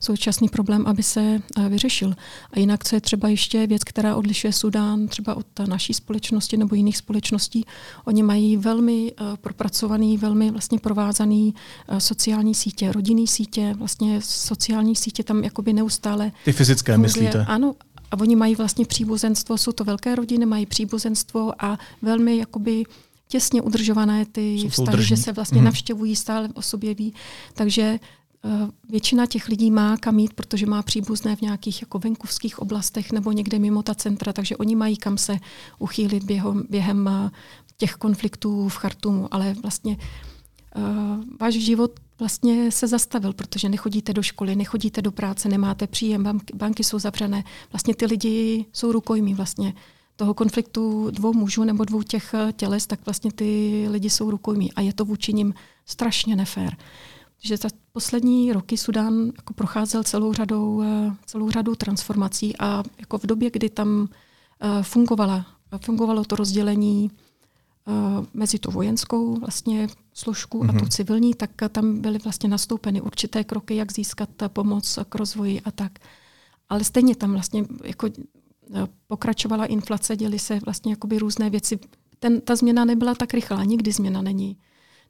současný 0.00 0.48
problém, 0.48 0.86
aby 0.86 1.02
se 1.02 1.20
eh, 1.20 1.68
vyřešil. 1.68 2.14
A 2.52 2.58
jinak, 2.58 2.84
co 2.84 2.96
je 2.96 3.00
třeba 3.00 3.28
ještě 3.28 3.66
věc, 3.66 3.84
která 3.84 4.16
odlišuje 4.16 4.52
Sudán 4.52 5.08
třeba 5.08 5.34
od 5.34 5.46
naší 5.66 5.94
společnosti 5.94 6.56
nebo 6.56 6.74
jiných 6.74 6.96
společností, 6.96 7.64
oni 8.04 8.22
mají 8.22 8.56
velmi 8.56 9.12
uh, 9.12 9.36
propracovaný, 9.36 10.18
velmi 10.18 10.50
vlastně 10.50 10.78
provázaný 10.78 11.54
uh, 11.54 11.98
sociální 11.98 12.54
sítě, 12.54 12.92
rodinný 12.92 13.26
sítě, 13.26 13.74
vlastně 13.78 14.20
sociální 14.22 14.96
sítě 14.96 15.22
tam 15.22 15.44
jakoby 15.44 15.72
neustále. 15.72 16.32
Ty 16.44 16.52
fyzické 16.52 16.92
funguje. 16.92 17.08
myslíte? 17.08 17.44
Ano, 17.48 17.74
a 18.10 18.20
oni 18.20 18.36
mají 18.36 18.54
vlastně 18.54 18.86
příbuzenstvo, 18.86 19.58
jsou 19.58 19.72
to 19.72 19.84
velké 19.84 20.14
rodiny, 20.14 20.46
mají 20.46 20.66
příbuzenstvo 20.66 21.64
a 21.64 21.78
velmi 22.02 22.36
jakoby 22.36 22.84
těsně 23.32 23.62
udržované 23.62 24.26
ty 24.26 24.54
Jsou 24.54 24.68
vztahy, 24.68 25.04
že 25.04 25.16
se 25.16 25.32
vlastně 25.32 25.58
mm. 25.58 25.64
navštěvují, 25.64 26.16
stále 26.16 26.48
o 26.54 26.62
sobě 26.62 26.94
ví. 26.94 27.14
Takže 27.54 27.98
uh, 28.42 28.68
většina 28.88 29.26
těch 29.26 29.48
lidí 29.48 29.70
má 29.70 29.96
kam 29.96 30.18
jít, 30.18 30.32
protože 30.34 30.66
má 30.66 30.82
příbuzné 30.82 31.36
v 31.36 31.40
nějakých 31.40 31.82
jako 31.82 31.98
venkovských 31.98 32.58
oblastech 32.58 33.12
nebo 33.12 33.32
někde 33.32 33.58
mimo 33.58 33.82
ta 33.82 33.94
centra, 33.94 34.32
takže 34.32 34.56
oni 34.56 34.76
mají 34.76 34.96
kam 34.96 35.18
se 35.18 35.38
uchýlit 35.78 36.24
během, 36.24 36.64
během 36.70 37.06
uh, 37.06 37.30
těch 37.76 37.94
konfliktů 37.94 38.68
v 38.68 38.76
Chartumu. 38.76 39.34
Ale 39.34 39.54
vlastně 39.62 39.96
uh, 39.96 41.24
váš 41.40 41.54
život 41.54 42.00
vlastně 42.18 42.70
se 42.70 42.86
zastavil, 42.86 43.32
protože 43.32 43.68
nechodíte 43.68 44.12
do 44.12 44.22
školy, 44.22 44.56
nechodíte 44.56 45.02
do 45.02 45.12
práce, 45.12 45.48
nemáte 45.48 45.86
příjem, 45.86 46.22
banky, 46.22 46.52
banky 46.56 46.84
jsou 46.84 46.98
zavřené. 46.98 47.44
Vlastně 47.72 47.94
ty 47.94 48.06
lidi 48.06 48.66
jsou 48.72 48.92
rukojmí 48.92 49.34
vlastně 49.34 49.74
toho 50.22 50.34
konfliktu 50.34 51.10
dvou 51.10 51.32
mužů 51.32 51.64
nebo 51.64 51.84
dvou 51.84 52.02
těch 52.02 52.34
eh, 52.34 52.52
těles, 52.52 52.86
tak 52.86 53.00
vlastně 53.04 53.32
ty 53.32 53.86
lidi 53.90 54.10
jsou 54.10 54.30
rukojmí 54.30 54.72
a 54.72 54.80
je 54.80 54.92
to 54.92 55.04
vůči 55.04 55.32
nim 55.32 55.54
strašně 55.86 56.36
nefér. 56.36 56.76
Že 57.44 57.56
za 57.56 57.68
poslední 57.92 58.52
roky 58.52 58.76
Sudán 58.76 59.26
jako 59.36 59.54
procházel 59.54 60.04
celou 60.04 60.32
řadou, 60.32 60.82
eh, 60.82 61.16
celou 61.26 61.50
řadou 61.50 61.74
transformací 61.74 62.56
a 62.58 62.82
jako 62.98 63.18
v 63.18 63.26
době, 63.26 63.50
kdy 63.50 63.70
tam 63.70 64.08
eh, 64.60 64.82
fungovala, 64.82 65.46
fungovalo 65.84 66.24
to 66.24 66.36
rozdělení 66.36 67.10
mezi 68.34 68.58
tu 68.58 68.70
vojenskou 68.70 69.34
vlastně 69.40 69.88
složku 70.14 70.64
a 70.64 70.66
tu 70.66 70.84
mhm. 70.86 70.88
civilní, 70.88 71.34
tak 71.34 71.50
tam 71.68 72.00
byly 72.00 72.18
vlastně 72.18 72.48
nastoupeny 72.48 73.00
určité 73.00 73.44
kroky, 73.44 73.76
jak 73.76 73.92
získat 73.92 74.28
pomoc 74.48 74.98
k 75.08 75.14
rozvoji 75.14 75.60
a 75.60 75.70
tak. 75.70 75.92
Ale 76.68 76.84
stejně 76.84 77.16
tam 77.16 77.32
vlastně 77.32 77.64
jako 77.84 78.08
pokračovala 79.06 79.66
inflace, 79.66 80.16
děly 80.16 80.38
se 80.38 80.60
vlastně 80.64 80.92
jakoby 80.92 81.18
různé 81.18 81.50
věci. 81.50 81.78
Ten, 82.18 82.40
ta 82.40 82.56
změna 82.56 82.84
nebyla 82.84 83.14
tak 83.14 83.34
rychlá, 83.34 83.64
nikdy 83.64 83.92
změna 83.92 84.22
není, 84.22 84.56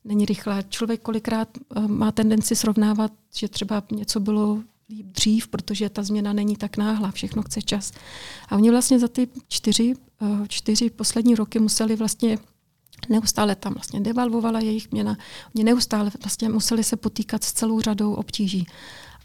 není 0.05 0.25
rychlá. 0.25 0.63
Člověk 0.63 1.03
kolikrát 1.03 1.49
uh, 1.77 1.89
má 1.89 2.13
tendenci 2.13 2.57
srovnávat, 2.57 3.13
že 3.35 3.49
třeba 3.49 3.83
něco 3.93 4.21
bylo 4.21 4.63
líp 4.91 5.07
dřív, 5.07 5.49
protože 5.49 5.89
ta 5.89 6.03
změna 6.03 6.33
není 6.33 6.57
tak 6.57 6.77
náhlá, 6.77 7.11
všechno 7.11 7.43
chce 7.43 7.63
čas. 7.63 7.93
A 8.49 8.57
oni 8.57 8.71
vlastně 8.71 8.99
za 8.99 9.09
ty 9.09 9.29
čtyři, 9.49 9.95
uh, 10.21 10.47
čtyři 10.47 10.91
poslední 10.91 11.35
roky 11.35 11.59
museli 11.59 11.97
vlastně 11.97 12.39
neustále 13.09 13.55
tam 13.55 13.75
vlastně 13.75 14.01
devalvovala 14.01 14.61
jejich 14.61 14.91
měna. 14.91 15.17
Oni 15.55 15.65
neustále 15.65 16.11
vlastně 16.23 16.49
museli 16.49 16.85
se 16.85 16.97
potýkat 16.97 17.45
s 17.45 17.53
celou 17.53 17.81
řadou 17.81 18.15
obtíží. 18.15 18.67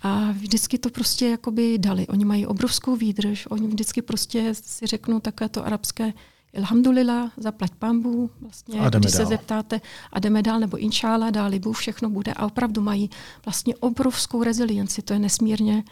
A 0.01 0.31
vždycky 0.31 0.77
to 0.77 0.89
prostě 0.89 1.29
jakoby 1.29 1.77
dali. 1.77 2.07
Oni 2.07 2.25
mají 2.25 2.45
obrovskou 2.45 2.95
výdrž, 2.95 3.47
oni 3.49 3.67
vždycky 3.67 4.01
prostě 4.01 4.53
si 4.53 4.87
řeknou 4.87 5.19
takové 5.19 5.49
to 5.49 5.65
arabské 5.65 6.13
Alhamdulillah, 6.57 7.31
zaplať 7.37 7.71
pambu, 7.79 8.29
vlastně, 8.41 8.79
a 8.79 8.89
když 8.89 9.11
dál. 9.11 9.21
se 9.21 9.25
zeptáte 9.25 9.81
a 10.13 10.19
jdeme 10.19 10.41
dál, 10.41 10.59
nebo 10.59 10.77
inšála, 10.77 11.29
dáli 11.29 11.59
bu, 11.59 11.73
všechno 11.73 12.09
bude 12.09 12.33
a 12.33 12.45
opravdu 12.45 12.81
mají 12.81 13.09
vlastně 13.45 13.75
obrovskou 13.75 14.43
rezilienci, 14.43 15.01
to 15.01 15.13
je 15.13 15.19
nesmírně, 15.19 15.83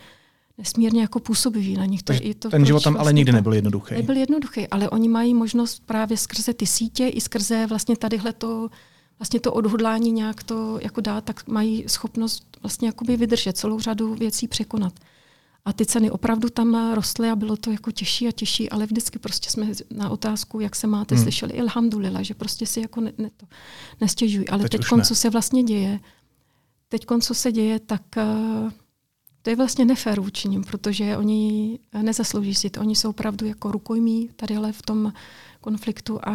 nesmírně 0.57 1.01
jako 1.01 1.19
působivý 1.19 1.77
na 1.77 1.85
nich. 1.85 2.03
To, 2.03 2.13
i 2.21 2.33
to, 2.33 2.49
ten 2.49 2.65
život 2.65 2.83
tam 2.83 2.93
vlastně 2.93 3.01
ale 3.01 3.13
nikdy 3.13 3.31
nebyl 3.31 3.53
jednoduchý. 3.53 3.95
Nebyl 3.95 4.17
jednoduchý, 4.17 4.67
ale 4.67 4.89
oni 4.89 5.09
mají 5.09 5.33
možnost 5.33 5.83
právě 5.85 6.17
skrze 6.17 6.53
ty 6.53 6.65
sítě 6.65 7.07
i 7.07 7.21
skrze 7.21 7.65
vlastně 7.67 7.97
tadyhle 7.97 8.33
to 8.33 8.69
vlastně 9.19 9.39
to 9.39 9.53
odhodlání 9.53 10.11
nějak 10.11 10.43
to 10.43 10.79
jako 10.81 11.01
dát, 11.01 11.23
tak 11.23 11.47
mají 11.47 11.83
schopnost 11.87 12.57
vlastně 12.61 12.87
jakoby 12.87 13.17
vydržet, 13.17 13.57
celou 13.57 13.79
řadu 13.79 14.15
věcí 14.15 14.47
překonat. 14.47 14.93
A 15.65 15.73
ty 15.73 15.85
ceny 15.85 16.11
opravdu 16.11 16.49
tam 16.49 16.93
rostly 16.93 17.29
a 17.29 17.35
bylo 17.35 17.57
to 17.57 17.71
jako 17.71 17.91
těžší 17.91 18.27
a 18.27 18.31
těžší, 18.31 18.69
ale 18.69 18.85
vždycky 18.85 19.19
prostě 19.19 19.49
jsme 19.49 19.67
na 19.91 20.09
otázku, 20.09 20.59
jak 20.59 20.75
se 20.75 20.87
máte, 20.87 21.15
hmm. 21.15 21.23
slyšeli 21.23 21.53
ilhamdulila, 21.53 22.21
že 22.21 22.33
prostě 22.33 22.65
si 22.65 22.81
jako 22.81 23.01
ne, 23.01 23.13
ne 23.17 23.29
to 23.37 23.45
nestěžují. 24.01 24.49
Ale 24.49 24.63
teď, 24.63 24.71
teď 24.71 25.05
co 25.07 25.15
se 25.15 25.29
vlastně 25.29 25.63
děje, 25.63 25.99
teď 26.87 27.05
co 27.21 27.33
se 27.33 27.51
děje, 27.51 27.79
tak 27.79 28.01
uh, 28.17 28.71
to 29.41 29.49
je 29.49 29.55
vlastně 29.55 29.85
nefér 29.85 30.19
vůči 30.19 30.49
protože 30.67 31.17
oni 31.17 31.79
nezaslouží 32.01 32.55
si 32.55 32.69
to. 32.69 32.79
Oni 32.79 32.95
jsou 32.95 33.09
opravdu 33.09 33.45
jako 33.45 33.71
rukojmí 33.71 34.29
tadyhle 34.35 34.71
v 34.71 34.81
tom 34.81 35.13
konfliktu 35.61 36.19
a 36.27 36.33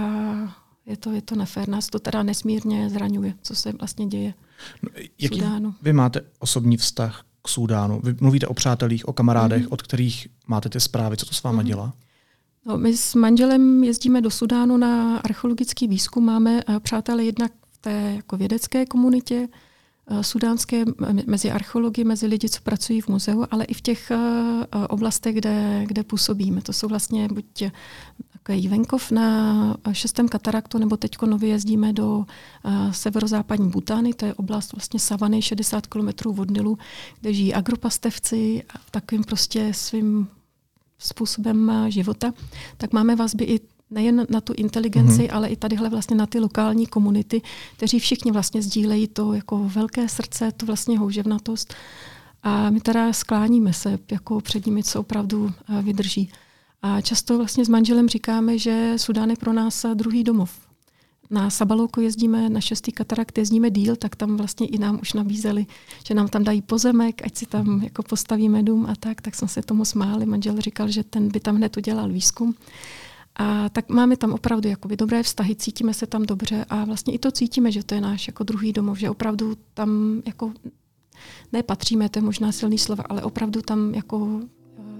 je 0.90 0.96
to, 0.96 1.10
je 1.10 1.22
to 1.22 1.34
nefér. 1.34 1.68
Nás 1.68 1.86
to 1.86 1.98
teda 1.98 2.22
nesmírně 2.22 2.90
zraňuje, 2.90 3.34
co 3.42 3.54
se 3.54 3.72
vlastně 3.72 4.06
děje 4.06 4.34
no, 4.82 4.90
Jaký 5.18 5.38
Sudánu. 5.38 5.74
vy 5.82 5.92
máte 5.92 6.20
osobní 6.38 6.76
vztah 6.76 7.24
k 7.42 7.48
Súdánu? 7.48 8.00
Vy 8.04 8.16
mluvíte 8.20 8.46
o 8.46 8.54
přátelích, 8.54 9.08
o 9.08 9.12
kamarádech, 9.12 9.62
mm-hmm. 9.62 9.72
od 9.72 9.82
kterých 9.82 10.28
máte 10.46 10.68
ty 10.68 10.80
zprávy. 10.80 11.16
Co 11.16 11.26
to 11.26 11.34
s 11.34 11.42
váma 11.42 11.62
mm-hmm. 11.62 11.66
dělá? 11.66 11.92
No, 12.66 12.78
my 12.78 12.96
s 12.96 13.14
manželem 13.14 13.84
jezdíme 13.84 14.20
do 14.20 14.30
Sudánu 14.30 14.76
na 14.76 15.18
archeologický 15.18 15.88
výzkum. 15.88 16.24
Máme 16.24 16.64
uh, 16.64 16.78
přátelé 16.78 17.24
jednak 17.24 17.52
v 17.70 17.78
té 17.78 18.12
jako 18.16 18.36
vědecké 18.36 18.86
komunitě, 18.86 19.48
uh, 20.10 20.20
sudánské, 20.20 20.84
mezi 21.26 21.50
archeology, 21.50 22.04
mezi 22.04 22.26
lidi, 22.26 22.48
co 22.48 22.60
pracují 22.62 23.00
v 23.00 23.08
muzeu, 23.08 23.44
ale 23.50 23.64
i 23.64 23.74
v 23.74 23.80
těch 23.80 24.12
uh, 24.14 24.84
oblastech, 24.88 25.34
kde, 25.34 25.84
kde 25.86 26.02
působíme. 26.02 26.62
To 26.62 26.72
jsou 26.72 26.88
vlastně 26.88 27.28
buď 27.28 27.64
takový 28.42 28.68
venkov 28.68 29.10
na 29.10 29.76
šestém 29.92 30.28
kataraktu, 30.28 30.78
nebo 30.78 30.96
teď 30.96 31.22
nově 31.22 31.48
jezdíme 31.48 31.92
do 31.92 32.16
uh, 32.18 32.24
severozápadní 32.90 33.70
Butány, 33.70 34.14
to 34.14 34.26
je 34.26 34.34
oblast 34.34 34.72
vlastně 34.72 35.00
savany 35.00 35.42
60 35.42 35.86
km 35.86 36.08
od 36.38 36.50
Nilu, 36.50 36.78
kde 37.20 37.34
žijí 37.34 37.54
agropastevci 37.54 38.62
a 38.74 38.78
takovým 38.90 39.24
prostě 39.24 39.74
svým 39.74 40.28
způsobem 40.98 41.72
života, 41.88 42.32
tak 42.76 42.92
máme 42.92 43.16
vazby 43.16 43.44
i 43.44 43.60
nejen 43.90 44.26
na 44.30 44.40
tu 44.40 44.52
inteligenci, 44.56 45.22
mm-hmm. 45.22 45.36
ale 45.36 45.48
i 45.48 45.56
tadyhle 45.56 45.90
vlastně 45.90 46.16
na 46.16 46.26
ty 46.26 46.38
lokální 46.38 46.86
komunity, 46.86 47.42
kteří 47.76 47.98
všichni 47.98 48.32
vlastně 48.32 48.62
sdílejí 48.62 49.08
to 49.08 49.32
jako 49.32 49.58
velké 49.58 50.08
srdce, 50.08 50.52
tu 50.52 50.66
vlastně 50.66 50.98
houževnatost. 50.98 51.74
A 52.42 52.70
my 52.70 52.80
teda 52.80 53.12
skláníme 53.12 53.72
se 53.72 53.98
jako 54.10 54.40
před 54.40 54.66
nimi, 54.66 54.82
co 54.82 55.00
opravdu 55.00 55.52
vydrží. 55.82 56.30
A 56.82 57.00
často 57.00 57.36
vlastně 57.36 57.64
s 57.64 57.68
manželem 57.68 58.08
říkáme, 58.08 58.58
že 58.58 58.92
Sudán 58.96 59.30
je 59.30 59.36
pro 59.36 59.52
nás 59.52 59.86
druhý 59.94 60.24
domov. 60.24 60.70
Na 61.30 61.50
Sabalouko 61.50 62.00
jezdíme, 62.00 62.48
na 62.48 62.60
šestý 62.60 62.92
katarakt 62.92 63.38
jezdíme 63.38 63.70
díl, 63.70 63.96
tak 63.96 64.16
tam 64.16 64.36
vlastně 64.36 64.66
i 64.66 64.78
nám 64.78 64.98
už 65.02 65.12
nabízeli, 65.12 65.66
že 66.06 66.14
nám 66.14 66.28
tam 66.28 66.44
dají 66.44 66.62
pozemek, 66.62 67.22
ať 67.26 67.36
si 67.36 67.46
tam 67.46 67.82
jako 67.82 68.02
postavíme 68.02 68.62
dům 68.62 68.86
a 68.86 68.94
tak, 69.00 69.20
tak 69.20 69.34
jsme 69.34 69.48
se 69.48 69.62
tomu 69.62 69.84
smáli. 69.84 70.26
Manžel 70.26 70.60
říkal, 70.60 70.88
že 70.88 71.04
ten 71.04 71.28
by 71.28 71.40
tam 71.40 71.56
hned 71.56 71.76
udělal 71.76 72.08
výzkum. 72.08 72.54
A 73.36 73.68
tak 73.68 73.88
máme 73.88 74.16
tam 74.16 74.32
opravdu 74.32 74.68
jakoby 74.68 74.96
dobré 74.96 75.22
vztahy, 75.22 75.56
cítíme 75.56 75.94
se 75.94 76.06
tam 76.06 76.22
dobře 76.22 76.64
a 76.68 76.84
vlastně 76.84 77.14
i 77.14 77.18
to 77.18 77.30
cítíme, 77.30 77.72
že 77.72 77.84
to 77.84 77.94
je 77.94 78.00
náš 78.00 78.26
jako 78.26 78.44
druhý 78.44 78.72
domov, 78.72 78.98
že 78.98 79.10
opravdu 79.10 79.56
tam 79.74 80.22
jako 80.26 80.52
nepatříme, 81.52 82.08
to 82.08 82.18
je 82.18 82.22
možná 82.22 82.52
silný 82.52 82.78
slovo, 82.78 83.02
ale 83.08 83.22
opravdu 83.22 83.62
tam 83.62 83.94
jako 83.94 84.40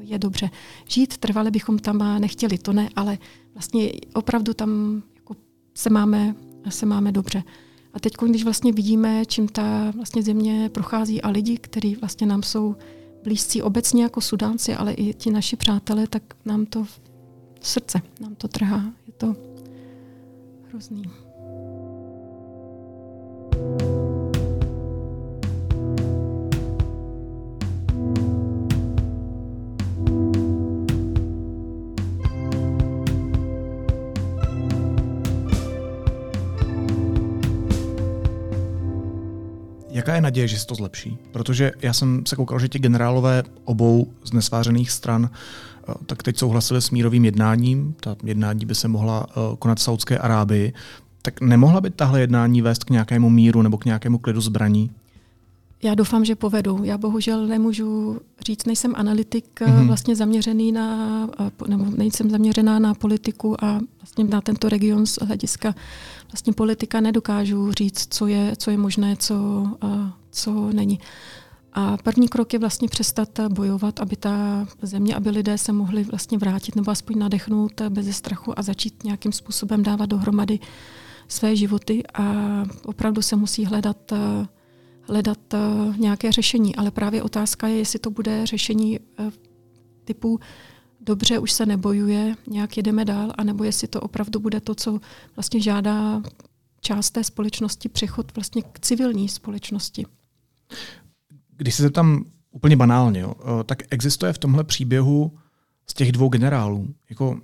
je 0.00 0.18
dobře. 0.18 0.50
Žít 0.88 1.18
trvale 1.18 1.50
bychom 1.50 1.78
tam 1.78 2.20
nechtěli, 2.20 2.58
to 2.58 2.72
ne, 2.72 2.88
ale 2.96 3.18
vlastně 3.54 3.92
opravdu 4.14 4.54
tam 4.54 5.02
jako 5.16 5.36
se, 5.74 5.90
máme, 5.90 6.34
se 6.68 6.86
máme 6.86 7.12
dobře. 7.12 7.42
A 7.94 8.00
teď, 8.00 8.12
když 8.28 8.44
vlastně 8.44 8.72
vidíme, 8.72 9.26
čím 9.26 9.48
ta 9.48 9.90
vlastně 9.96 10.22
země 10.22 10.68
prochází 10.68 11.22
a 11.22 11.28
lidi, 11.28 11.58
kteří 11.58 11.94
vlastně 11.94 12.26
nám 12.26 12.42
jsou 12.42 12.76
blízcí 13.24 13.62
obecně 13.62 14.02
jako 14.02 14.20
Sudánci, 14.20 14.74
ale 14.74 14.92
i 14.92 15.14
ti 15.14 15.30
naši 15.30 15.56
přátelé, 15.56 16.06
tak 16.06 16.22
nám 16.44 16.66
to 16.66 16.86
srdce, 17.60 18.02
nám 18.20 18.34
to 18.34 18.48
trhá. 18.48 18.84
Je 19.06 19.12
to 19.12 19.36
hrozný. 20.68 21.02
Jaká 40.00 40.14
je 40.14 40.20
naděje, 40.20 40.48
že 40.48 40.58
se 40.58 40.66
to 40.66 40.74
zlepší? 40.74 41.18
Protože 41.32 41.72
já 41.82 41.92
jsem 41.92 42.22
se 42.26 42.36
koukal, 42.36 42.58
že 42.58 42.68
ti 42.68 42.78
generálové 42.78 43.42
obou 43.64 44.12
z 44.24 44.32
nesvářených 44.32 44.90
stran 44.90 45.30
eh, 45.32 45.94
tak 46.06 46.22
teď 46.22 46.38
souhlasili 46.38 46.82
s 46.82 46.90
mírovým 46.90 47.24
jednáním. 47.24 47.94
Ta 48.00 48.16
jednání 48.24 48.66
by 48.66 48.74
se 48.74 48.88
mohla 48.88 49.26
eh, 49.30 49.56
konat 49.58 49.78
v 49.78 49.82
Saudské 49.82 50.18
Arábii. 50.18 50.72
Tak 51.22 51.40
nemohla 51.40 51.80
by 51.80 51.90
tahle 51.90 52.20
jednání 52.20 52.62
vést 52.62 52.84
k 52.84 52.90
nějakému 52.90 53.30
míru 53.30 53.62
nebo 53.62 53.78
k 53.78 53.84
nějakému 53.84 54.18
klidu 54.18 54.40
zbraní? 54.40 54.90
Já 55.82 55.94
doufám, 55.94 56.24
že 56.24 56.36
povedou. 56.36 56.84
Já 56.84 56.98
bohužel 56.98 57.46
nemůžu 57.46 58.20
říct, 58.46 58.66
nejsem 58.66 58.92
analytik 58.96 59.60
mm-hmm. 59.60 59.86
vlastně 59.86 60.16
zaměřený 60.16 60.72
na, 60.72 61.28
nebo 61.68 61.84
nejsem 61.96 62.30
zaměřená 62.30 62.78
na 62.78 62.94
politiku 62.94 63.64
a 63.64 63.80
vlastně 64.00 64.24
na 64.24 64.40
tento 64.40 64.68
region 64.68 65.06
z 65.06 65.18
hlediska 65.22 65.74
vlastně 66.32 66.52
politika 66.52 67.00
nedokážu 67.00 67.72
říct, 67.72 68.14
co 68.14 68.26
je, 68.26 68.56
co 68.56 68.70
je 68.70 68.76
možné, 68.76 69.16
co, 69.16 69.66
co 70.30 70.72
není. 70.72 71.00
A 71.72 71.96
první 71.96 72.28
krok 72.28 72.52
je 72.52 72.58
vlastně 72.58 72.88
přestat 72.88 73.28
bojovat, 73.48 74.00
aby 74.00 74.16
ta 74.16 74.66
země, 74.82 75.14
aby 75.14 75.30
lidé 75.30 75.58
se 75.58 75.72
mohli 75.72 76.04
vlastně 76.04 76.38
vrátit 76.38 76.76
nebo 76.76 76.90
aspoň 76.90 77.18
nadechnout 77.18 77.80
bez 77.88 78.16
strachu 78.16 78.58
a 78.58 78.62
začít 78.62 79.04
nějakým 79.04 79.32
způsobem 79.32 79.82
dávat 79.82 80.06
dohromady 80.06 80.58
své 81.28 81.56
životy 81.56 82.02
a 82.14 82.24
opravdu 82.84 83.22
se 83.22 83.36
musí 83.36 83.64
hledat 83.64 84.12
hledat 85.10 85.54
uh, 85.54 85.96
nějaké 85.96 86.32
řešení. 86.32 86.76
Ale 86.76 86.90
právě 86.90 87.22
otázka 87.22 87.68
je, 87.68 87.78
jestli 87.78 87.98
to 87.98 88.10
bude 88.10 88.46
řešení 88.46 88.98
uh, 88.98 89.30
typu 90.04 90.40
dobře, 91.00 91.38
už 91.38 91.52
se 91.52 91.66
nebojuje, 91.66 92.34
nějak 92.46 92.76
jedeme 92.76 93.04
dál, 93.04 93.32
anebo 93.38 93.64
jestli 93.64 93.88
to 93.88 94.00
opravdu 94.00 94.40
bude 94.40 94.60
to, 94.60 94.74
co 94.74 95.00
vlastně 95.36 95.60
žádá 95.60 96.22
část 96.80 97.10
té 97.10 97.24
společnosti, 97.24 97.88
přechod 97.88 98.34
vlastně 98.34 98.62
k 98.62 98.80
civilní 98.80 99.28
společnosti. 99.28 100.06
Když 101.56 101.74
se 101.74 101.90
tam 101.90 102.24
úplně 102.50 102.76
banálně, 102.76 103.20
jo, 103.20 103.34
eh, 103.40 103.64
tak 103.64 103.82
existuje 103.90 104.32
v 104.32 104.38
tomhle 104.38 104.64
příběhu 104.64 105.38
z 105.86 105.94
těch 105.94 106.12
dvou 106.12 106.28
generálů, 106.28 106.94
jako 107.10 107.40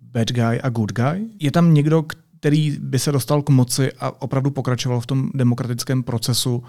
bad 0.00 0.32
guy 0.32 0.60
a 0.60 0.68
good 0.68 0.92
guy? 0.92 1.28
Je 1.40 1.50
tam 1.50 1.74
někdo, 1.74 2.04
který 2.40 2.78
by 2.80 2.98
se 2.98 3.12
dostal 3.12 3.42
k 3.42 3.50
moci 3.50 3.92
a 3.92 4.22
opravdu 4.22 4.50
pokračoval 4.50 5.00
v 5.00 5.06
tom 5.06 5.30
demokratickém 5.34 6.02
procesu, 6.02 6.62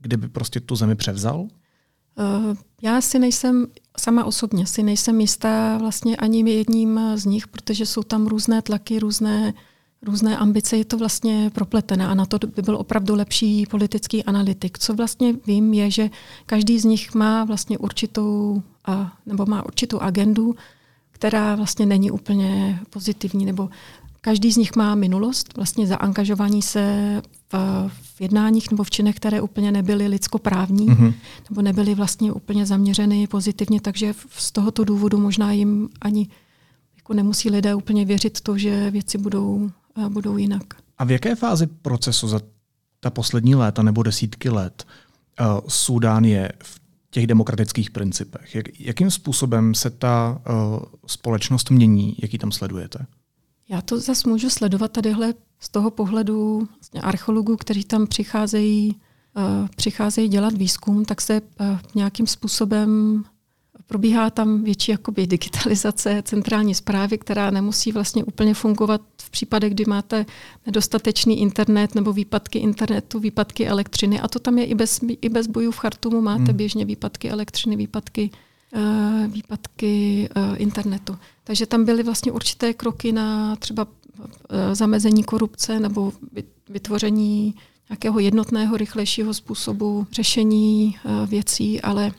kde 0.00 0.16
by 0.16 0.28
prostě 0.28 0.60
tu 0.60 0.76
zemi 0.76 0.94
převzal? 0.94 1.40
Uh, 1.40 2.56
já 2.82 3.00
si 3.00 3.18
nejsem, 3.18 3.66
sama 3.98 4.24
osobně 4.24 4.66
si 4.66 4.82
nejsem 4.82 5.20
jistá 5.20 5.78
vlastně 5.78 6.16
ani 6.16 6.50
jedním 6.50 7.00
z 7.14 7.24
nich, 7.24 7.48
protože 7.48 7.86
jsou 7.86 8.02
tam 8.02 8.26
různé 8.26 8.62
tlaky, 8.62 8.98
různé, 8.98 9.54
různé 10.02 10.36
ambice, 10.36 10.76
je 10.76 10.84
to 10.84 10.98
vlastně 10.98 11.50
propletené 11.54 12.06
a 12.06 12.14
na 12.14 12.26
to 12.26 12.38
by 12.38 12.62
byl 12.62 12.76
opravdu 12.76 13.14
lepší 13.14 13.66
politický 13.66 14.24
analytik. 14.24 14.78
Co 14.78 14.94
vlastně 14.94 15.34
vím, 15.46 15.74
je, 15.74 15.90
že 15.90 16.10
každý 16.46 16.78
z 16.78 16.84
nich 16.84 17.14
má 17.14 17.44
vlastně 17.44 17.78
určitou, 17.78 18.62
a, 18.84 19.12
nebo 19.26 19.46
má 19.46 19.66
určitou 19.66 19.98
agendu, 19.98 20.54
která 21.10 21.54
vlastně 21.54 21.86
není 21.86 22.10
úplně 22.10 22.80
pozitivní, 22.90 23.44
nebo 23.44 23.68
každý 24.20 24.52
z 24.52 24.56
nich 24.56 24.76
má 24.76 24.94
minulost, 24.94 25.56
vlastně 25.56 25.86
zaangažování 25.86 26.62
se 26.62 27.22
v, 27.52 27.54
v 28.16 28.20
jednáních 28.20 28.70
nebo 28.70 28.84
v 28.84 28.90
činech, 28.90 29.16
které 29.16 29.40
úplně 29.40 29.72
nebyly 29.72 30.06
lidskoprávní, 30.06 30.86
mm-hmm. 30.86 31.14
nebo 31.50 31.62
nebyly 31.62 31.94
vlastně 31.94 32.32
úplně 32.32 32.66
zaměřeny 32.66 33.26
pozitivně, 33.26 33.80
takže 33.80 34.14
z 34.30 34.52
tohoto 34.52 34.84
důvodu 34.84 35.18
možná 35.18 35.52
jim 35.52 35.88
ani 36.00 36.28
jako 36.96 37.14
nemusí 37.14 37.50
lidé 37.50 37.74
úplně 37.74 38.04
věřit 38.04 38.40
to, 38.40 38.58
že 38.58 38.90
věci 38.90 39.18
budou, 39.18 39.70
budou 40.08 40.36
jinak. 40.36 40.62
A 40.98 41.04
v 41.04 41.10
jaké 41.10 41.34
fázi 41.34 41.66
procesu 41.66 42.28
za 42.28 42.40
ta 43.00 43.10
poslední 43.10 43.54
léta 43.54 43.82
nebo 43.82 44.02
desítky 44.02 44.50
let 44.50 44.86
uh, 45.40 45.46
Súdán 45.68 46.24
je 46.24 46.52
v 46.62 46.80
těch 47.10 47.26
demokratických 47.26 47.90
principech? 47.90 48.54
Jak, 48.54 48.80
jakým 48.80 49.10
způsobem 49.10 49.74
se 49.74 49.90
ta 49.90 50.42
uh, 50.50 50.80
společnost 51.06 51.70
mění, 51.70 52.16
jaký 52.22 52.38
tam 52.38 52.52
sledujete? 52.52 53.06
Já 53.68 53.80
to 53.82 54.00
zase 54.00 54.28
můžu 54.28 54.50
sledovat 54.50 54.92
tadyhle 54.92 55.34
z 55.60 55.68
toho 55.68 55.90
pohledu 55.90 56.68
vlastně 56.76 57.00
archeologů, 57.00 57.56
kteří 57.56 57.84
tam 57.84 58.06
přicházejí, 58.06 58.96
uh, 59.36 59.68
přicházejí 59.76 60.28
dělat 60.28 60.54
výzkum, 60.54 61.04
tak 61.04 61.20
se 61.20 61.40
uh, 61.40 61.66
nějakým 61.94 62.26
způsobem 62.26 63.24
probíhá 63.86 64.30
tam 64.30 64.64
větší 64.64 64.90
jakoby 64.90 65.26
digitalizace 65.26 66.22
centrální 66.24 66.74
zprávy, 66.74 67.18
která 67.18 67.50
nemusí 67.50 67.92
vlastně 67.92 68.24
úplně 68.24 68.54
fungovat 68.54 69.00
v 69.22 69.30
případech, 69.30 69.74
kdy 69.74 69.84
máte 69.86 70.26
nedostatečný 70.66 71.40
internet 71.40 71.94
nebo 71.94 72.12
výpadky 72.12 72.58
internetu, 72.58 73.20
výpadky 73.20 73.66
elektřiny. 73.66 74.20
A 74.20 74.28
to 74.28 74.38
tam 74.38 74.58
je 74.58 74.64
i 74.64 74.74
bez, 74.74 75.00
i 75.22 75.28
bez 75.28 75.46
bojů 75.46 75.70
v 75.70 75.78
Chartumu. 75.78 76.20
Máte 76.20 76.42
hmm. 76.42 76.56
běžně 76.56 76.84
výpadky 76.84 77.30
elektřiny, 77.30 77.76
výpadky 77.76 78.30
uh, 78.32 78.38
výpadky 79.28 80.28
uh, 80.36 80.54
internetu. 80.56 81.16
Takže 81.44 81.66
tam 81.66 81.84
byly 81.84 82.02
vlastně 82.02 82.32
určité 82.32 82.74
kroky 82.74 83.12
na 83.12 83.56
třeba 83.56 83.84
uh, 83.84 83.90
zamezení 84.72 85.24
korupce 85.24 85.80
nebo 85.80 86.12
vytvoření 86.68 87.54
nějakého 87.90 88.18
jednotného, 88.18 88.76
rychlejšího 88.76 89.34
způsobu 89.34 90.06
řešení 90.12 90.96
věcí, 91.26 91.80
ale 91.80 92.12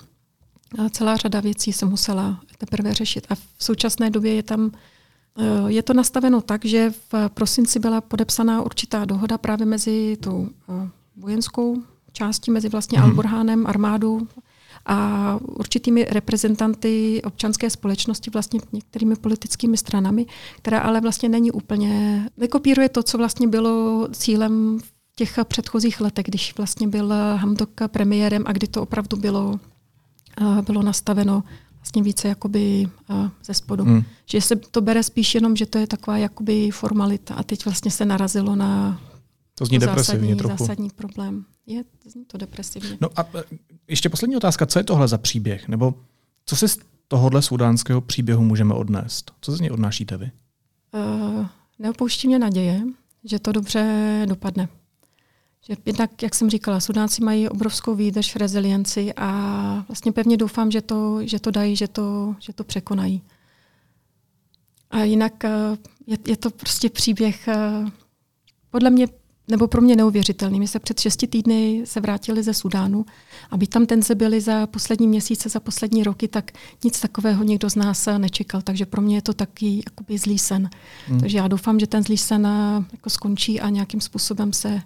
celá 0.91 1.15
řada 1.15 1.39
věcí 1.39 1.73
se 1.73 1.85
musela 1.85 2.41
teprve 2.57 2.93
řešit. 2.93 3.27
A 3.29 3.35
v 3.35 3.41
současné 3.59 4.09
době 4.09 4.33
je 4.33 4.43
tam 4.43 4.71
je 5.67 5.83
to 5.83 5.93
nastaveno 5.93 6.41
tak, 6.41 6.65
že 6.65 6.93
v 7.11 7.29
prosinci 7.29 7.79
byla 7.79 8.01
podepsaná 8.01 8.61
určitá 8.61 9.05
dohoda 9.05 9.37
právě 9.37 9.65
mezi 9.65 10.17
tou 10.19 10.49
vojenskou 11.17 11.83
částí, 12.11 12.51
mezi 12.51 12.69
vlastně 12.69 12.97
mm. 12.97 13.03
Alborhánem, 13.03 13.67
armádou 13.67 14.27
a 14.85 15.37
určitými 15.41 16.07
reprezentanty 16.09 17.21
občanské 17.25 17.69
společnosti, 17.69 18.29
vlastně 18.29 18.59
některými 18.71 19.15
politickými 19.15 19.77
stranami, 19.77 20.25
která 20.57 20.79
ale 20.79 21.01
vlastně 21.01 21.29
není 21.29 21.51
úplně, 21.51 22.25
nekopíruje 22.37 22.89
to, 22.89 23.03
co 23.03 23.17
vlastně 23.17 23.47
bylo 23.47 24.07
cílem 24.11 24.79
v 24.79 24.91
těch 25.15 25.39
předchozích 25.43 26.01
letech, 26.01 26.25
když 26.25 26.57
vlastně 26.57 26.87
byl 26.87 27.13
Hamdok 27.35 27.69
premiérem 27.87 28.43
a 28.45 28.51
kdy 28.51 28.67
to 28.67 28.81
opravdu 28.81 29.17
bylo, 29.17 29.59
bylo 30.61 30.83
nastaveno 30.83 31.43
vlastně 31.77 32.03
více 32.03 32.27
jakoby 32.27 32.87
ze 33.43 33.53
spodu. 33.53 33.83
Hmm. 33.83 34.03
Že 34.25 34.41
se 34.41 34.55
to 34.55 34.81
bere 34.81 35.03
spíš 35.03 35.35
jenom, 35.35 35.55
že 35.55 35.65
to 35.65 35.77
je 35.77 35.87
taková 35.87 36.17
jakoby 36.17 36.71
formalita 36.71 37.35
a 37.35 37.43
teď 37.43 37.65
vlastně 37.65 37.91
se 37.91 38.05
narazilo 38.05 38.55
na 38.55 39.01
to 39.59 39.65
zní 39.65 39.79
depresivně 39.79 40.19
zásadní, 40.19 40.37
trochu. 40.37 40.57
zásadní 40.57 40.89
problém. 40.89 41.45
Je, 41.65 41.83
zní 42.05 42.25
to 42.25 42.37
depresivně. 42.37 42.97
No 43.01 43.09
a 43.15 43.21
e, 43.21 43.43
ještě 43.87 44.09
poslední 44.09 44.37
otázka, 44.37 44.65
co 44.65 44.79
je 44.79 44.83
tohle 44.83 45.07
za 45.07 45.17
příběh? 45.17 45.67
Nebo 45.67 45.93
co 46.45 46.55
si 46.55 46.67
z 46.67 46.79
tohohle 47.07 47.41
sudánského 47.41 48.01
příběhu 48.01 48.43
můžeme 48.43 48.73
odnést? 48.73 49.31
Co 49.41 49.51
z 49.51 49.59
něj 49.59 49.71
odnášíte 49.71 50.17
vy? 50.17 50.31
Uh, 50.93 51.45
neopouští 51.79 52.27
mě 52.27 52.39
naděje, 52.39 52.81
že 53.23 53.39
to 53.39 53.51
dobře 53.51 54.25
dopadne. 54.29 54.69
Že 55.67 55.75
jednak, 55.85 56.23
jak 56.23 56.35
jsem 56.35 56.49
říkala, 56.49 56.79
Sudánci 56.79 57.23
mají 57.23 57.49
obrovskou 57.49 57.95
výdrž, 57.95 58.35
rezilienci 58.35 59.13
a 59.13 59.29
vlastně 59.87 60.11
pevně 60.11 60.37
doufám, 60.37 60.71
že 60.71 60.81
to, 60.81 61.27
že 61.27 61.39
to 61.39 61.51
dají, 61.51 61.75
že 61.75 61.87
to, 61.87 62.35
že 62.39 62.53
to 62.53 62.63
překonají. 62.63 63.21
A 64.91 65.03
jinak 65.03 65.45
e, 65.45 65.49
je, 66.07 66.17
je 66.27 66.37
to 66.37 66.49
prostě 66.49 66.89
příběh 66.89 67.49
podle 68.69 68.89
mě 68.89 69.07
nebo 69.49 69.67
pro 69.67 69.81
mě 69.81 69.95
neuvěřitelný. 69.95 70.59
My 70.59 70.67
se 70.67 70.79
před 70.79 70.99
šesti 70.99 71.27
týdny 71.27 71.81
se 71.85 71.99
vrátili 71.99 72.43
ze 72.43 72.53
Sudánu 72.53 73.05
a 73.51 73.65
tam 73.69 73.85
tenze 73.85 74.15
byly 74.15 74.41
za 74.41 74.67
poslední 74.67 75.07
měsíce, 75.07 75.49
za 75.49 75.59
poslední 75.59 76.03
roky, 76.03 76.27
tak 76.27 76.51
nic 76.83 76.99
takového 76.99 77.43
nikdo 77.43 77.69
z 77.69 77.75
nás 77.75 78.07
nečekal. 78.17 78.61
Takže 78.61 78.85
pro 78.85 79.01
mě 79.01 79.17
je 79.17 79.21
to 79.21 79.33
taky 79.33 79.83
jakoby 79.85 80.17
zlý 80.17 80.39
sen. 80.39 80.69
Hmm. 81.07 81.19
Takže 81.19 81.37
já 81.37 81.47
doufám, 81.47 81.79
že 81.79 81.87
ten 81.87 82.03
zlý 82.03 82.17
sen 82.17 82.47
jako 82.91 83.09
skončí 83.09 83.61
a 83.61 83.69
nějakým 83.69 84.01
způsobem 84.01 84.53
se 84.53 84.81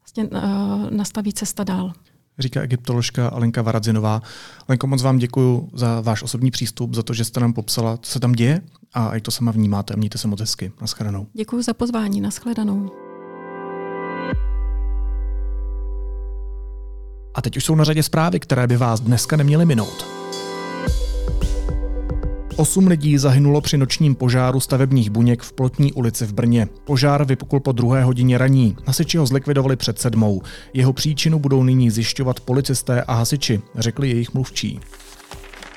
vlastně, 0.00 0.24
uh, 0.24 0.90
nastaví 0.90 1.32
cesta 1.32 1.64
dál. 1.64 1.92
Říká 2.38 2.62
egyptoložka 2.62 3.28
Alenka 3.28 3.62
Varadzinová. 3.62 4.22
Alenko, 4.68 4.86
moc 4.86 5.02
vám 5.02 5.18
děkuji 5.18 5.70
za 5.72 6.00
váš 6.00 6.22
osobní 6.22 6.50
přístup, 6.50 6.94
za 6.94 7.02
to, 7.02 7.14
že 7.14 7.24
jste 7.24 7.40
nám 7.40 7.52
popsala, 7.52 7.96
co 7.96 8.10
se 8.10 8.20
tam 8.20 8.32
děje 8.32 8.60
a 8.94 9.14
jak 9.14 9.22
to 9.22 9.30
sama 9.30 9.52
vnímáte. 9.52 9.96
Mějte 9.96 10.18
se 10.18 10.28
moc 10.28 10.40
hezky. 10.40 10.72
Naschledanou. 10.80 11.26
Děkuji 11.32 11.62
za 11.62 11.74
pozvání. 11.74 12.20
Naschledanou. 12.20 13.03
A 17.34 17.42
teď 17.42 17.56
už 17.56 17.64
jsou 17.64 17.74
na 17.74 17.84
řadě 17.84 18.02
zprávy, 18.02 18.40
které 18.40 18.66
by 18.66 18.76
vás 18.76 19.00
dneska 19.00 19.36
neměly 19.36 19.66
minout. 19.66 20.06
Osm 22.56 22.86
lidí 22.86 23.18
zahynulo 23.18 23.60
při 23.60 23.78
nočním 23.78 24.14
požáru 24.14 24.60
stavebních 24.60 25.10
buněk 25.10 25.42
v 25.42 25.52
Plotní 25.52 25.92
ulici 25.92 26.26
v 26.26 26.32
Brně. 26.32 26.68
Požár 26.84 27.24
vypukl 27.24 27.60
po 27.60 27.72
druhé 27.72 28.04
hodině 28.04 28.38
raní. 28.38 28.76
Hasiči 28.86 29.18
ho 29.18 29.26
zlikvidovali 29.26 29.76
před 29.76 29.98
sedmou. 29.98 30.42
Jeho 30.72 30.92
příčinu 30.92 31.38
budou 31.38 31.62
nyní 31.62 31.90
zjišťovat 31.90 32.40
policisté 32.40 33.02
a 33.02 33.14
hasiči, 33.14 33.62
řekli 33.78 34.08
jejich 34.08 34.34
mluvčí. 34.34 34.80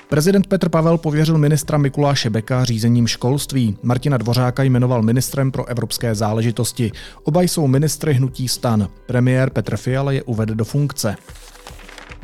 Prezident 0.09 0.47
Petr 0.47 0.69
Pavel 0.69 0.97
pověřil 0.97 1.37
ministra 1.37 1.77
Mikuláše 1.77 2.29
Beka 2.29 2.63
řízením 2.63 3.07
školství. 3.07 3.77
Martina 3.83 4.17
Dvořáka 4.17 4.63
jmenoval 4.63 5.01
ministrem 5.01 5.51
pro 5.51 5.65
evropské 5.65 6.15
záležitosti. 6.15 6.91
Oba 7.23 7.41
jsou 7.41 7.67
ministry 7.67 8.13
hnutí 8.13 8.47
stan. 8.47 8.89
Premiér 9.05 9.49
Petr 9.49 9.77
Fiala 9.77 10.11
je 10.11 10.23
uvede 10.23 10.55
do 10.55 10.65
funkce. 10.65 11.15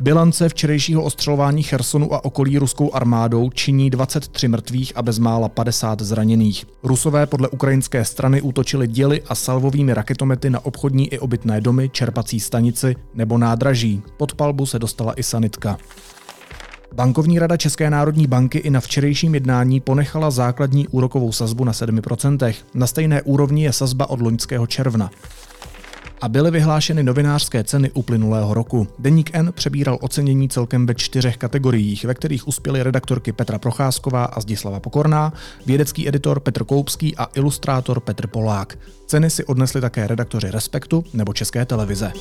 Bilance 0.00 0.48
včerejšího 0.48 1.02
ostřelování 1.02 1.62
Chersonu 1.62 2.14
a 2.14 2.24
okolí 2.24 2.58
ruskou 2.58 2.94
armádou 2.94 3.50
činí 3.50 3.90
23 3.90 4.48
mrtvých 4.48 4.92
a 4.96 5.02
bezmála 5.02 5.48
50 5.48 6.02
zraněných. 6.02 6.64
Rusové 6.82 7.26
podle 7.26 7.48
ukrajinské 7.48 8.04
strany 8.04 8.40
útočili 8.40 8.88
děly 8.88 9.22
a 9.28 9.34
salvovými 9.34 9.94
raketomety 9.94 10.50
na 10.50 10.64
obchodní 10.64 11.12
i 11.12 11.18
obytné 11.18 11.60
domy, 11.60 11.88
čerpací 11.88 12.40
stanici 12.40 12.96
nebo 13.14 13.38
nádraží. 13.38 14.02
Pod 14.16 14.34
palbu 14.34 14.66
se 14.66 14.78
dostala 14.78 15.14
i 15.14 15.22
sanitka. 15.22 15.78
Bankovní 16.94 17.38
rada 17.38 17.56
České 17.56 17.90
národní 17.90 18.26
banky 18.26 18.58
i 18.58 18.70
na 18.70 18.80
včerejším 18.80 19.34
jednání 19.34 19.80
ponechala 19.80 20.30
základní 20.30 20.88
úrokovou 20.88 21.32
sazbu 21.32 21.64
na 21.64 21.72
7%. 21.72 22.54
Na 22.74 22.86
stejné 22.86 23.22
úrovni 23.22 23.64
je 23.64 23.72
sazba 23.72 24.10
od 24.10 24.20
loňského 24.20 24.66
června 24.66 25.10
a 26.20 26.28
byly 26.28 26.50
vyhlášeny 26.50 27.02
novinářské 27.02 27.64
ceny 27.64 27.90
uplynulého 27.90 28.54
roku. 28.54 28.88
Deník 28.98 29.30
N 29.34 29.52
přebíral 29.52 29.98
ocenění 30.00 30.48
celkem 30.48 30.86
ve 30.86 30.94
čtyřech 30.94 31.36
kategoriích, 31.36 32.04
ve 32.04 32.14
kterých 32.14 32.48
uspěly 32.48 32.82
redaktorky 32.82 33.32
Petra 33.32 33.58
Procházková 33.58 34.24
a 34.24 34.40
Zdislava 34.40 34.80
Pokorná, 34.80 35.32
vědecký 35.66 36.08
editor 36.08 36.40
Petr 36.40 36.64
Koupský 36.64 37.16
a 37.16 37.28
ilustrátor 37.34 38.00
Petr 38.00 38.26
Polák. 38.26 38.78
Ceny 39.06 39.30
si 39.30 39.44
odnesli 39.44 39.80
také 39.80 40.06
redaktoři 40.06 40.50
Respektu 40.50 41.04
nebo 41.14 41.32
České 41.32 41.64
televize. 41.64 42.12